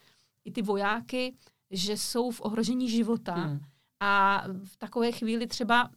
i 0.46 0.52
ty 0.52 0.62
vojáky, 0.62 1.36
že 1.72 1.98
jsou 1.98 2.32
v 2.32 2.42
ohrožení 2.42 2.90
života. 2.90 3.34
Hmm. 3.34 3.60
A 4.00 4.44
v 4.64 4.78
takové 4.78 5.12
chvíli 5.12 5.48
třeba 5.48 5.90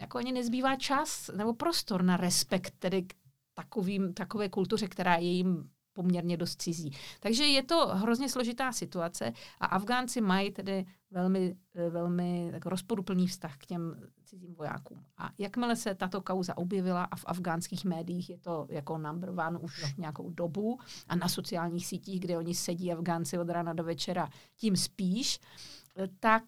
jako 0.00 0.18
ani 0.18 0.32
nezbývá 0.32 0.76
čas 0.76 1.30
nebo 1.36 1.54
prostor 1.54 2.02
na 2.02 2.16
respekt 2.16 2.74
tedy 2.78 3.02
k 3.02 3.14
takovým, 3.54 4.14
takové 4.14 4.48
kultuře, 4.48 4.88
která 4.88 5.14
je 5.14 5.30
jim 5.30 5.70
poměrně 5.92 6.36
dost 6.36 6.62
cizí. 6.62 6.90
Takže 7.20 7.44
je 7.44 7.62
to 7.62 7.86
hrozně 7.86 8.28
složitá 8.28 8.72
situace 8.72 9.32
a 9.60 9.66
Afgánci 9.66 10.20
mají 10.20 10.50
tedy 10.50 10.86
velmi, 11.10 11.56
velmi 11.90 12.48
tak 12.52 12.66
rozporuplný 12.66 13.26
vztah 13.26 13.56
k 13.56 13.66
těm 13.66 14.10
cizím 14.24 14.54
vojákům. 14.54 15.04
A 15.18 15.30
jakmile 15.38 15.76
se 15.76 15.94
tato 15.94 16.20
kauza 16.20 16.56
objevila 16.56 17.04
a 17.04 17.16
v 17.16 17.24
afgánských 17.26 17.84
médiích 17.84 18.30
je 18.30 18.38
to 18.38 18.66
jako 18.70 18.98
number 18.98 19.30
one 19.30 19.58
už 19.58 19.82
no. 19.82 19.88
nějakou 19.98 20.30
dobu 20.30 20.78
a 21.08 21.16
na 21.16 21.28
sociálních 21.28 21.86
sítích, 21.86 22.20
kde 22.20 22.38
oni 22.38 22.54
sedí 22.54 22.92
Afgánci 22.92 23.38
od 23.38 23.48
rána 23.48 23.72
do 23.72 23.84
večera, 23.84 24.28
tím 24.56 24.76
spíš, 24.76 25.40
tak 26.20 26.44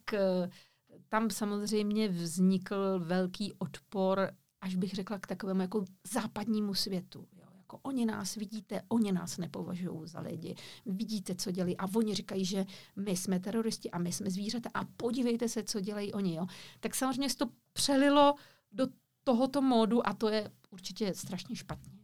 tam 1.08 1.30
samozřejmě 1.30 2.08
vznikl 2.08 2.98
velký 2.98 3.52
odpor, 3.58 4.30
až 4.60 4.74
bych 4.74 4.92
řekla, 4.92 5.18
k 5.18 5.26
takovému 5.26 5.60
jako 5.60 5.84
západnímu 6.12 6.74
světu. 6.74 7.28
Jo. 7.32 7.44
Jako 7.56 7.78
oni 7.82 8.06
nás 8.06 8.34
vidíte, 8.34 8.82
oni 8.88 9.12
nás 9.12 9.38
nepovažují 9.38 10.00
za 10.04 10.20
lidi. 10.20 10.54
Vidíte, 10.86 11.34
co 11.34 11.50
dělají 11.50 11.76
a 11.76 11.86
oni 11.94 12.14
říkají, 12.14 12.44
že 12.44 12.64
my 12.96 13.16
jsme 13.16 13.40
teroristi 13.40 13.90
a 13.90 13.98
my 13.98 14.12
jsme 14.12 14.30
zvířata 14.30 14.70
a 14.74 14.84
podívejte 14.84 15.48
se, 15.48 15.62
co 15.62 15.80
dělají 15.80 16.12
oni. 16.12 16.34
Jo. 16.34 16.46
Tak 16.80 16.94
samozřejmě 16.94 17.30
se 17.30 17.36
to 17.36 17.46
přelilo 17.72 18.34
do 18.72 18.86
tohoto 19.24 19.62
módu 19.62 20.08
a 20.08 20.14
to 20.14 20.28
je 20.28 20.50
určitě 20.70 21.14
strašně 21.14 21.56
špatně. 21.56 21.98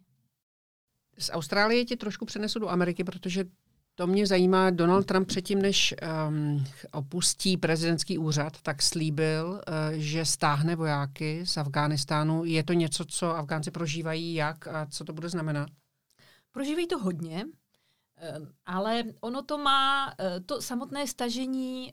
Z 1.19 1.31
Austrálie 1.33 1.85
ti 1.85 1.97
trošku 1.97 2.25
přenesu 2.25 2.59
do 2.59 2.69
Ameriky, 2.69 3.05
protože 3.05 3.45
to 3.95 4.07
mě 4.07 4.27
zajímá. 4.27 4.71
Donald 4.71 5.07
Trump 5.07 5.29
předtím, 5.29 5.63
než 5.63 5.95
um, 6.29 6.65
opustí 6.93 7.57
prezidentský 7.57 8.19
úřad, 8.19 8.61
tak 8.63 8.83
slíbil, 8.83 9.51
uh, 9.51 9.61
že 9.93 10.25
stáhne 10.25 10.77
vojáky 10.77 11.47
z 11.47 11.57
Afghánistánu. 11.57 12.45
Je 12.45 12.65
to 12.65 12.73
něco, 12.73 13.05
co 13.05 13.37
Afgánci 13.37 13.71
prožívají, 13.71 14.35
jak 14.35 14.69
a 14.69 14.87
co 14.87 15.05
to 15.05 15.13
bude 15.13 15.29
znamenat? 15.29 15.69
Prožívají 16.53 16.87
to 16.87 16.99
hodně. 16.99 17.45
Ale 18.67 19.05
ono 19.21 19.43
to 19.43 19.59
má, 19.59 20.15
to 20.47 20.63
samotné 20.63 21.07
stažení 21.07 21.93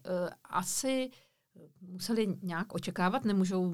asi 0.50 1.10
museli 1.82 2.38
nějak 2.42 2.74
očekávat, 2.74 3.26
nemůžou 3.26 3.74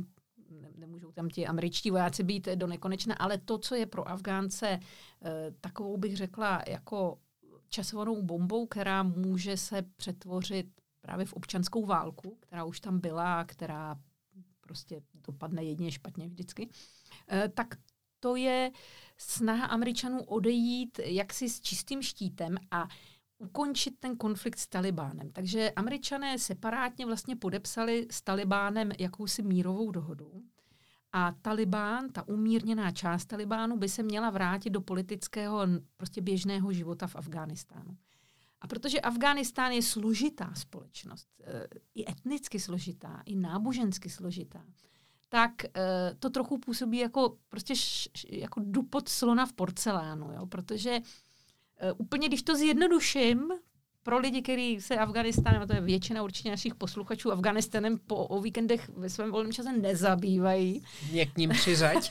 nemůžou 0.75 1.12
tam 1.12 1.29
ti 1.29 1.48
američtí 1.48 1.91
vojáci 1.91 2.24
být 2.24 2.48
do 2.55 2.67
nekonečna, 2.67 3.15
ale 3.15 3.38
to, 3.38 3.57
co 3.57 3.75
je 3.75 3.86
pro 3.86 4.10
Afgánce 4.10 4.79
takovou 5.62 5.98
bych 5.98 6.17
řekla 6.17 6.62
jako 6.67 7.17
časovanou 7.69 8.21
bombou, 8.21 8.65
která 8.65 9.03
může 9.03 9.57
se 9.57 9.81
přetvořit 9.81 10.67
právě 11.01 11.25
v 11.25 11.33
občanskou 11.33 11.86
válku, 11.86 12.38
která 12.39 12.63
už 12.63 12.79
tam 12.79 13.00
byla, 13.00 13.43
která 13.43 14.00
prostě 14.62 15.01
dopadne 15.13 15.63
jedině 15.63 15.91
špatně 15.91 16.27
vždycky, 16.27 16.69
eh, 17.27 17.50
tak 17.50 17.75
to 18.19 18.36
je 18.36 18.71
snaha 19.17 19.65
Američanů 19.65 20.24
odejít 20.24 21.00
jaksi 21.03 21.50
s 21.50 21.62
čistým 21.62 22.01
štítem 22.01 22.55
a 22.71 22.88
ukončit 23.38 24.00
ten 24.00 24.17
konflikt 24.17 24.59
s 24.59 24.67
Talibánem. 24.67 25.31
Takže 25.31 25.71
američané 25.75 26.39
separátně 26.39 27.05
vlastně 27.05 27.36
podepsali 27.36 28.07
s 28.12 28.21
Talibánem 28.21 28.91
jakousi 29.00 29.43
mírovou 29.43 29.91
dohodu. 29.91 30.43
A 31.13 31.31
Talibán, 31.31 32.09
ta 32.09 32.27
umírněná 32.27 32.91
část 32.91 33.25
Talibánu, 33.25 33.77
by 33.77 33.89
se 33.89 34.03
měla 34.03 34.29
vrátit 34.29 34.69
do 34.69 34.81
politického, 34.81 35.61
prostě 35.97 36.21
běžného 36.21 36.73
života 36.73 37.07
v 37.07 37.15
Afghánistánu. 37.15 37.97
A 38.61 38.67
protože 38.67 38.99
Afghánistán 38.99 39.71
je 39.71 39.81
složitá 39.81 40.53
společnost, 40.53 41.27
eh, 41.43 41.67
i 41.95 42.11
etnicky 42.11 42.59
složitá, 42.59 43.23
i 43.25 43.35
nábožensky 43.35 44.09
složitá, 44.09 44.63
tak 45.29 45.51
eh, 45.65 46.15
to 46.19 46.29
trochu 46.29 46.57
působí 46.57 46.97
jako 46.97 47.37
prostě 47.49 47.73
š, 47.73 48.09
jako 48.29 48.61
dupot 48.63 49.09
slona 49.09 49.45
v 49.45 49.53
porcelánu, 49.53 50.31
jo? 50.31 50.45
protože 50.45 50.99
eh, 51.77 51.93
úplně, 51.93 52.27
když 52.27 52.43
to 52.43 52.55
zjednoduším, 52.55 53.51
pro 54.07 54.19
lidi, 54.19 54.41
kteří 54.41 54.81
se 54.81 54.97
Afganistánem, 54.97 55.61
a 55.61 55.65
to 55.65 55.73
je 55.73 55.81
většina 55.81 56.23
určitě 56.23 56.49
našich 56.49 56.75
posluchačů, 56.75 57.31
Afganistanem 57.31 57.97
po 57.97 58.15
o 58.15 58.41
víkendech 58.41 58.89
ve 58.89 59.09
svém 59.09 59.31
volném 59.31 59.53
čase 59.53 59.73
nezabývají. 59.73 60.83
Je 61.11 61.25
k 61.25 61.37
ním 61.37 61.49
přizať. 61.49 62.09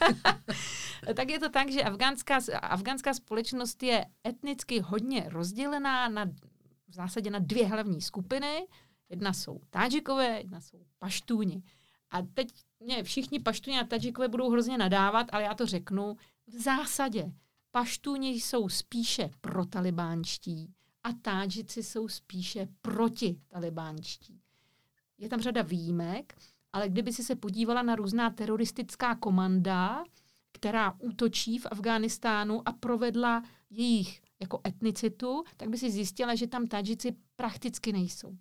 tak 1.17 1.31
je 1.31 1.39
to 1.39 1.49
tak, 1.49 1.71
že 1.71 1.83
afgánská, 1.83 2.39
afgánská 2.63 3.15
společnost 3.15 3.83
je 3.83 4.07
etnicky 4.29 4.81
hodně 4.81 5.29
rozdělená 5.29 6.09
na, 6.09 6.25
v 6.89 6.95
zásadě 6.95 7.31
na 7.31 7.39
dvě 7.39 7.67
hlavní 7.67 8.03
skupiny. 8.03 8.67
Jedna 9.09 9.33
jsou 9.33 9.61
Tádžikové, 9.71 10.39
jedna 10.39 10.61
jsou 10.61 10.79
Paštúni. 10.99 11.63
A 12.11 12.23
teď 12.23 12.49
mě 12.81 13.03
všichni 13.03 13.41
Paštúni 13.41 13.81
a 13.81 13.85
Tadžikové 13.85 14.29
budou 14.29 14.51
hrozně 14.51 14.79
nadávat, 14.79 15.27
ale 15.33 15.43
já 15.43 15.55
to 15.55 15.67
řeknu. 15.67 16.17
V 16.47 16.63
zásadě 16.63 17.33
Paštúni 17.71 18.31
jsou 18.31 18.69
spíše 18.69 19.31
protalibánští 19.41 20.76
a 21.07 21.13
Tádžici 21.13 21.83
jsou 21.83 22.09
spíše 22.09 22.69
proti 22.83 23.41
talibánští. 23.49 24.41
Je 25.19 25.29
tam 25.29 25.41
řada 25.41 25.63
výjimek, 25.63 26.39
ale 26.73 26.89
kdyby 26.89 27.13
si 27.13 27.25
se 27.25 27.37
podívala 27.37 27.83
na 27.83 27.95
různá 27.95 28.31
teroristická 28.31 29.15
komanda, 29.15 30.05
která 30.53 30.95
útočí 30.99 31.59
v 31.59 31.67
Afghánistánu 31.71 32.69
a 32.69 32.73
provedla 32.73 33.43
jejich 33.71 34.23
jako 34.41 34.61
etnicitu, 34.67 35.45
tak 35.57 35.69
by 35.69 35.79
si 35.79 35.91
zjistila, 35.91 36.35
že 36.35 36.47
tam 36.47 36.67
Tadžici 36.67 37.17
prakticky 37.37 37.93
nejsou. 37.93 38.37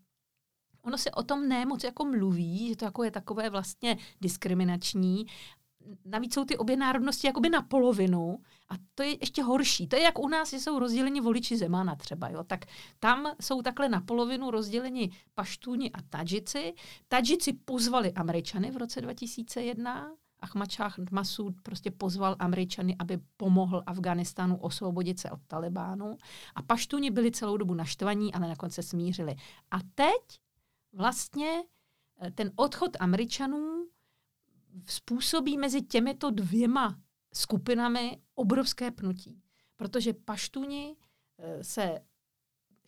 Ono 0.82 0.98
se 0.98 1.12
o 1.12 1.24
tom 1.24 1.48
nemoc 1.48 1.84
jako 1.84 2.06
mluví, 2.06 2.68
že 2.68 2.76
to 2.76 2.86
jako 2.86 3.04
je 3.04 3.12
takové 3.12 3.50
vlastně 3.50 3.98
diskriminační, 4.22 5.26
navíc 6.06 6.34
jsou 6.34 6.46
ty 6.46 6.58
obě 6.58 6.78
národnosti 6.78 7.28
jakoby 7.28 7.50
na 7.50 7.62
polovinu 7.62 8.38
a 8.70 8.74
to 8.96 9.04
je 9.04 9.18
ještě 9.22 9.44
horší. 9.44 9.88
To 9.88 9.96
je 9.96 10.02
jak 10.02 10.20
u 10.20 10.28
nás, 10.28 10.50
že 10.50 10.60
jsou 10.60 10.80
rozděleni 10.80 11.22
voliči 11.22 11.58
Zemana 11.58 11.96
třeba, 11.96 12.30
jo. 12.30 12.44
Tak 12.44 12.66
tam 13.00 13.32
jsou 13.42 13.62
takhle 13.62 13.90
na 13.90 14.02
polovinu 14.02 14.52
rozděleni 14.52 15.12
Paštúni 15.34 15.92
a 15.92 16.02
Tadžici. 16.10 16.74
Tadžici 17.08 17.54
pozvali 17.54 18.14
Američany 18.14 18.72
v 18.72 18.78
roce 18.78 19.02
2001, 19.02 20.12
Ahmad 20.40 20.72
Shah 20.72 20.98
Masud 21.12 21.62
prostě 21.64 21.92
pozval 21.92 22.36
Američany, 22.40 22.96
aby 23.00 23.20
pomohl 23.38 23.84
Afganistánu 23.86 24.58
osvobodit 24.58 25.20
se 25.20 25.32
od 25.32 25.40
Talibánu. 25.48 26.18
A 26.56 26.62
Paštuni 26.62 27.12
byli 27.12 27.32
celou 27.32 27.58
dobu 27.58 27.74
naštvaní, 27.74 28.34
ale 28.34 28.48
nakonec 28.48 28.74
se 28.74 28.84
smířili. 28.84 29.36
A 29.72 29.78
teď 29.96 30.40
vlastně 30.94 31.64
eh, 32.22 32.32
ten 32.32 32.52
odchod 32.56 32.98
Američanů 33.00 33.86
způsobí 34.86 35.58
mezi 35.58 35.82
těmito 35.82 36.32
dvěma 36.32 37.00
skupinami 37.34 38.22
obrovské 38.36 38.92
pnutí. 38.92 39.42
Protože 39.76 40.14
paštuni 40.14 40.96
eh, 41.38 41.64
se 41.64 42.00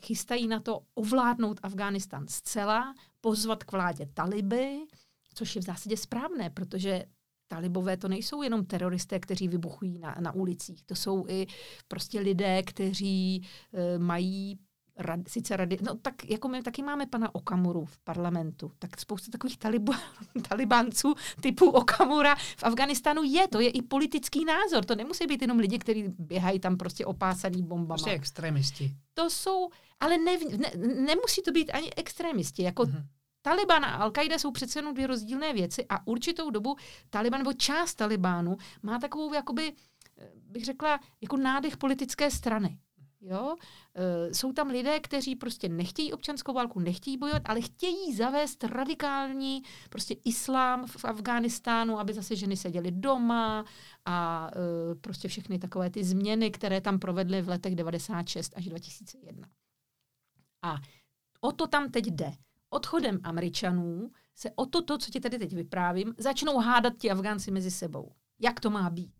chystají 0.01 0.47
na 0.47 0.59
to 0.59 0.81
ovládnout 0.93 1.59
Afghánistán 1.63 2.27
zcela, 2.27 2.95
pozvat 3.21 3.63
k 3.63 3.71
vládě 3.71 4.05
taliby, 4.13 4.85
což 5.33 5.55
je 5.55 5.61
v 5.61 5.65
zásadě 5.65 5.97
správné, 5.97 6.49
protože 6.49 7.05
talibové 7.47 7.97
to 7.97 8.07
nejsou 8.07 8.41
jenom 8.41 8.65
teroristé, 8.65 9.19
kteří 9.19 9.47
vybuchují 9.47 9.99
na, 9.99 10.15
na 10.19 10.31
ulicích. 10.31 10.83
To 10.83 10.95
jsou 10.95 11.25
i 11.27 11.47
prostě 11.87 12.19
lidé, 12.19 12.63
kteří 12.63 13.35
e, 13.73 13.99
mají 13.99 14.59
rad, 14.97 15.19
sice 15.27 15.57
rady, 15.57 15.77
no 15.81 15.95
tak 15.95 16.29
jako 16.29 16.47
my 16.47 16.63
taky 16.63 16.83
máme 16.83 17.05
pana 17.05 17.35
Okamuru 17.35 17.85
v 17.85 17.99
parlamentu, 17.99 18.71
tak 18.79 18.99
spousta 18.99 19.31
takových 19.31 19.57
talibu, 19.57 19.93
talibánců 20.49 21.13
typu 21.41 21.69
Okamura 21.69 22.35
v 22.35 22.63
Afganistánu 22.63 23.23
je, 23.23 23.47
to 23.47 23.59
je 23.59 23.69
i 23.69 23.81
politický 23.81 24.45
názor, 24.45 24.85
to 24.85 24.95
nemusí 24.95 25.27
být 25.27 25.41
jenom 25.41 25.59
lidi, 25.59 25.79
kteří 25.79 26.05
běhají 26.19 26.59
tam 26.59 26.77
prostě 26.77 27.05
opásaný 27.05 27.63
bombama. 27.63 27.87
Prostě 27.87 28.11
extremisti. 28.11 28.91
To 29.13 29.29
jsou, 29.29 29.69
ale 29.99 30.17
ne, 30.17 30.37
ne, 30.57 30.71
nemusí 31.01 31.41
to 31.41 31.51
být 31.51 31.71
ani 31.73 31.93
extremisti, 31.93 32.63
jako 32.63 32.83
mm-hmm. 32.83 33.03
Taliban 33.41 33.85
a 33.85 34.09
Al-Qaida 34.09 34.37
jsou 34.37 34.51
přece 34.51 34.79
jenom 34.79 34.93
dvě 34.93 35.07
rozdílné 35.07 35.53
věci 35.53 35.85
a 35.89 36.07
určitou 36.07 36.49
dobu 36.49 36.75
Taliban 37.09 37.39
nebo 37.39 37.53
část 37.53 37.95
Talibánu 37.95 38.57
má 38.83 38.99
takovou, 38.99 39.33
jakoby, 39.33 39.73
eh, 40.17 40.31
bych 40.35 40.65
řekla, 40.65 40.99
jako 41.21 41.37
nádech 41.37 41.77
politické 41.77 42.31
strany. 42.31 42.77
Jo? 43.21 43.55
E, 43.95 44.33
jsou 44.33 44.53
tam 44.53 44.67
lidé, 44.67 44.99
kteří 44.99 45.35
prostě 45.35 45.69
nechtějí 45.69 46.13
občanskou 46.13 46.53
válku, 46.53 46.79
nechtějí 46.79 47.17
bojovat, 47.17 47.41
ale 47.45 47.61
chtějí 47.61 48.15
zavést 48.15 48.63
radikální 48.63 49.63
prostě 49.89 50.15
islám 50.25 50.87
v 50.87 51.05
Afghánistánu, 51.05 51.99
aby 51.99 52.13
zase 52.13 52.35
ženy 52.35 52.57
seděly 52.57 52.91
doma 52.91 53.65
a 54.05 54.49
e, 54.51 54.95
prostě 54.95 55.27
všechny 55.27 55.59
takové 55.59 55.89
ty 55.89 56.03
změny, 56.03 56.51
které 56.51 56.81
tam 56.81 56.99
provedly 56.99 57.41
v 57.41 57.49
letech 57.49 57.75
96 57.75 58.53
až 58.55 58.65
2001. 58.65 59.47
A 60.61 60.75
o 61.41 61.51
to 61.51 61.67
tam 61.67 61.91
teď 61.91 62.05
jde. 62.05 62.33
Odchodem 62.69 63.19
Američanů 63.23 64.11
se 64.35 64.51
o 64.55 64.65
to, 64.65 64.81
to, 64.81 64.97
co 64.97 65.11
ti 65.11 65.19
tady 65.19 65.39
teď 65.39 65.53
vyprávím, 65.53 66.13
začnou 66.17 66.57
hádat 66.57 66.93
ti 66.97 67.11
Afgánci 67.11 67.51
mezi 67.51 67.71
sebou. 67.71 68.11
Jak 68.39 68.59
to 68.59 68.69
má 68.69 68.89
být? 68.89 69.13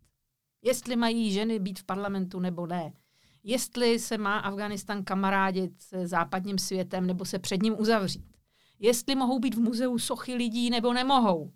Jestli 0.62 0.96
mají 0.96 1.32
ženy 1.32 1.58
být 1.58 1.78
v 1.78 1.84
parlamentu 1.84 2.40
nebo 2.40 2.66
ne 2.66 2.92
jestli 3.42 3.98
se 3.98 4.18
má 4.18 4.38
Afganistan 4.38 5.04
kamarádit 5.04 5.82
se 5.82 6.06
západním 6.06 6.58
světem 6.58 7.06
nebo 7.06 7.24
se 7.24 7.38
před 7.38 7.62
ním 7.62 7.80
uzavřít. 7.80 8.24
Jestli 8.78 9.14
mohou 9.14 9.38
být 9.38 9.54
v 9.54 9.60
muzeu 9.60 9.98
sochy 9.98 10.34
lidí 10.34 10.70
nebo 10.70 10.92
nemohou. 10.92 11.42
Uh, 11.42 11.50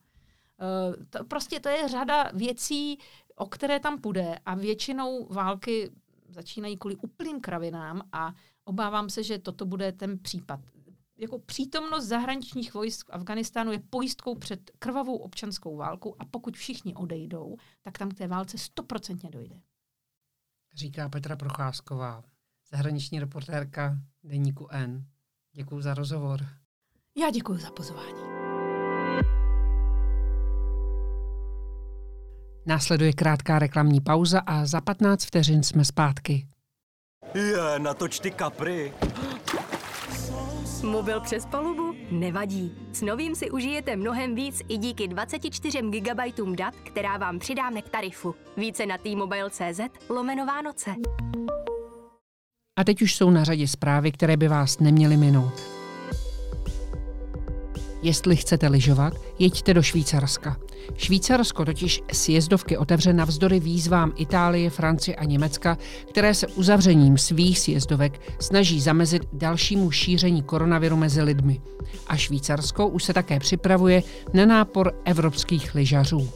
to, 1.11 1.25
prostě 1.25 1.61
to 1.61 1.69
je 1.69 1.89
řada 1.89 2.31
věcí, 2.35 2.99
o 3.37 3.47
které 3.47 3.81
tam 3.81 4.01
půjde 4.01 4.39
a 4.47 4.55
většinou 4.55 5.27
války 5.31 5.91
začínají 6.29 6.77
kvůli 6.77 6.97
úplným 6.97 7.41
kravinám 7.41 8.03
a 8.13 8.35
obávám 8.65 9.11
se, 9.11 9.23
že 9.23 9.39
toto 9.39 9.67
bude 9.67 9.93
ten 9.93 10.19
případ. 10.19 10.61
Jako 11.19 11.39
přítomnost 11.39 12.05
zahraničních 12.05 12.75
vojsk 12.75 13.09
v 13.09 13.15
Afganistánu 13.15 13.73
je 13.73 13.83
pojistkou 13.91 14.35
před 14.35 14.71
krvavou 14.79 15.17
občanskou 15.17 15.77
válkou 15.77 16.17
a 16.19 16.25
pokud 16.25 16.57
všichni 16.57 16.95
odejdou, 16.95 17.57
tak 17.83 17.99
tam 17.99 18.09
k 18.09 18.15
té 18.15 18.29
válce 18.29 18.59
stoprocentně 18.59 19.31
dojde 19.31 19.61
říká 20.75 21.09
Petra 21.09 21.37
Procházková, 21.37 22.23
zahraniční 22.71 23.21
reportérka 23.21 23.99
Deníku 24.25 24.69
N. 24.71 25.05
Děkuji 25.53 25.81
za 25.81 25.95
rozhovor. 25.95 26.47
Já 27.19 27.31
děkuji 27.31 27.59
za 27.59 27.71
pozvání. 27.71 28.23
Následuje 32.67 33.13
krátká 33.13 33.59
reklamní 33.59 34.01
pauza 34.01 34.41
a 34.41 34.67
za 34.67 34.81
15 34.81 35.25
vteřin 35.25 35.63
jsme 35.63 35.85
zpátky. 35.85 36.47
Je, 37.35 37.79
natoč 37.79 38.21
ty 38.21 38.31
kapry. 38.31 38.93
Mobil 40.83 41.21
přes 41.21 41.47
palubu? 41.47 41.95
Nevadí. 42.11 42.73
S 42.93 43.03
novým 43.03 43.35
si 43.35 43.51
užijete 43.51 43.97
mnohem 43.97 44.35
víc 44.35 44.63
i 44.69 44.77
díky 44.77 45.09
24 45.09 45.83
GB 45.83 46.21
dat, 46.55 46.75
která 46.75 47.17
vám 47.17 47.39
přidáme 47.39 47.83
k 47.83 47.89
tarifu. 47.89 48.35
Více 48.57 48.87
na 48.87 48.99
t-mobile.cz 48.99 49.81
lomeno 50.09 50.47
Vánoce. 50.47 50.95
A 52.79 52.85
teď 52.85 53.03
už 53.03 53.17
jsou 53.17 53.31
na 53.31 53.45
řadě 53.45 53.69
zprávy, 53.69 54.13
které 54.13 54.37
by 54.37 54.49
vás 54.49 54.79
neměly 54.79 55.17
minout. 55.17 55.63
Jestli 58.03 58.37
chcete 58.37 58.69
lyžovat, 58.69 59.13
jeďte 59.39 59.75
do 59.75 59.83
Švýcarska. 59.83 60.57
Švýcarsko 60.97 61.65
totiž 61.65 62.03
sjezdovky 62.13 62.77
otevře 62.77 63.13
navzdory 63.13 63.61
výzvám 63.61 64.13
Itálie, 64.17 64.71
Francie 64.71 65.17
a 65.17 65.25
Německa, 65.25 65.79
které 66.09 66.35
se 66.35 66.47
uzavřením 66.47 67.19
svých 67.19 67.59
sjezdovek 67.59 68.21
snaží 68.41 68.81
zamezit 68.81 69.23
dalšímu 69.33 69.91
šíření 69.91 70.43
koronaviru 70.43 70.97
mezi 70.97 71.23
lidmi. 71.23 71.61
A 72.07 72.17
Švýcarsko 72.17 72.89
už 72.89 73.05
se 73.05 73.13
také 73.13 73.41
připravuje 73.41 74.03
na 74.33 74.47
nápor 74.47 74.93
evropských 75.05 75.75
lyžařů. 75.75 76.29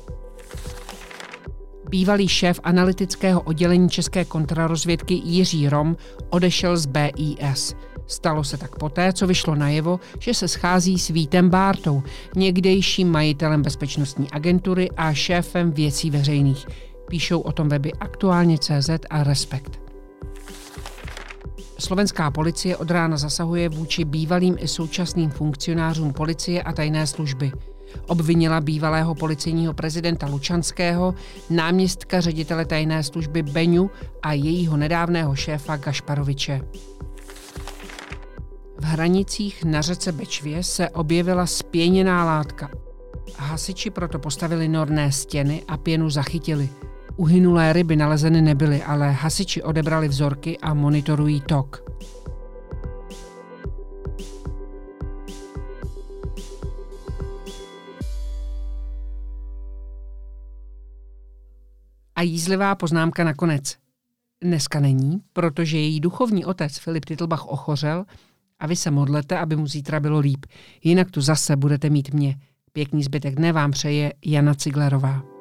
Bývalý 1.91 2.29
šéf 2.29 2.61
analytického 2.65 3.41
oddělení 3.41 3.89
České 3.89 4.25
kontrarozvědky 4.25 5.15
Jiří 5.25 5.69
Rom 5.69 5.97
odešel 6.31 6.77
z 6.77 6.87
BIS. 6.87 7.75
Stalo 8.07 8.45
se 8.45 8.57
tak 8.57 8.77
poté, 8.77 9.13
co 9.13 9.27
vyšlo 9.27 9.55
najevo, 9.55 10.01
že 10.19 10.35
se 10.35 10.49
schází 10.49 10.99
s 10.99 11.09
Vítem 11.09 11.51
Bártou, 11.51 12.03
někdejším 12.37 13.11
majitelem 13.11 13.63
bezpečnostní 13.63 14.31
agentury 14.31 14.91
a 14.91 15.13
šéfem 15.13 15.73
věcí 15.73 16.11
veřejných. 16.11 16.67
Píšou 17.09 17.41
o 17.41 17.53
tom 17.53 17.69
weby 17.69 17.93
aktuálně 17.93 18.59
CZ 18.59 18.91
a 19.11 19.23
Respekt. 19.23 19.81
Slovenská 21.79 22.31
policie 22.31 22.77
od 22.77 22.91
rána 22.91 23.17
zasahuje 23.17 23.69
vůči 23.69 24.05
bývalým 24.05 24.57
i 24.59 24.69
současným 24.69 25.31
funkcionářům 25.31 26.13
policie 26.13 26.63
a 26.63 26.73
tajné 26.73 27.07
služby. 27.07 27.53
Obvinila 28.07 28.61
bývalého 28.61 29.15
policejního 29.15 29.75
prezidenta 29.75 30.27
Lučanského, 30.27 31.15
náměstka 31.51 32.21
ředitele 32.21 32.65
tajné 32.65 33.03
služby 33.03 33.43
Beňu 33.43 33.91
a 34.23 34.33
jejího 34.33 34.77
nedávného 34.77 35.35
šéfa 35.35 35.77
Gašparoviče. 35.77 36.61
V 38.79 38.85
hranicích 38.85 39.65
na 39.65 39.83
řece 39.83 40.13
Bečvě 40.13 40.63
se 40.63 40.91
objevila 40.91 41.47
spěněná 41.47 42.25
látka. 42.25 42.71
Hasiči 43.39 43.91
proto 43.91 44.19
postavili 44.19 44.69
norné 44.69 45.13
stěny 45.13 45.63
a 45.69 45.77
pěnu 45.77 46.11
zachytili. 46.11 46.69
Uhynulé 47.17 47.73
ryby 47.73 47.97
nalezeny 47.97 48.43
nebyly, 48.43 48.83
ale 48.83 49.13
hasiči 49.13 49.63
odebrali 49.63 50.09
vzorky 50.09 50.59
a 50.59 50.75
monitorují 50.75 51.41
tok. 51.41 51.83
A 62.17 62.23
jízlivá 62.23 62.75
poznámka 62.75 63.25
nakonec. 63.25 63.77
Dneska 64.43 64.81
není, 64.81 65.23
protože 65.33 65.79
její 65.79 66.01
duchovní 66.01 66.45
otec 66.45 66.79
Filip 66.79 67.05
Titlbach 67.05 67.47
ochořel 67.47 68.05
a 68.59 68.67
vy 68.67 68.77
se 68.77 68.91
modlete, 68.91 69.39
aby 69.39 69.57
mu 69.57 69.67
zítra 69.67 70.01
bylo 70.01 70.19
líp. 70.19 70.47
Jinak 70.85 71.11
tu 71.11 71.21
zase 71.21 71.57
budete 71.57 71.91
mít 71.91 72.15
mě. 72.15 72.37
Pěkný 72.73 73.03
zbytek 73.03 73.35
dne 73.35 73.53
vám 73.53 73.71
přeje 73.71 74.13
Jana 74.25 74.55
Ciglerová. 74.55 75.36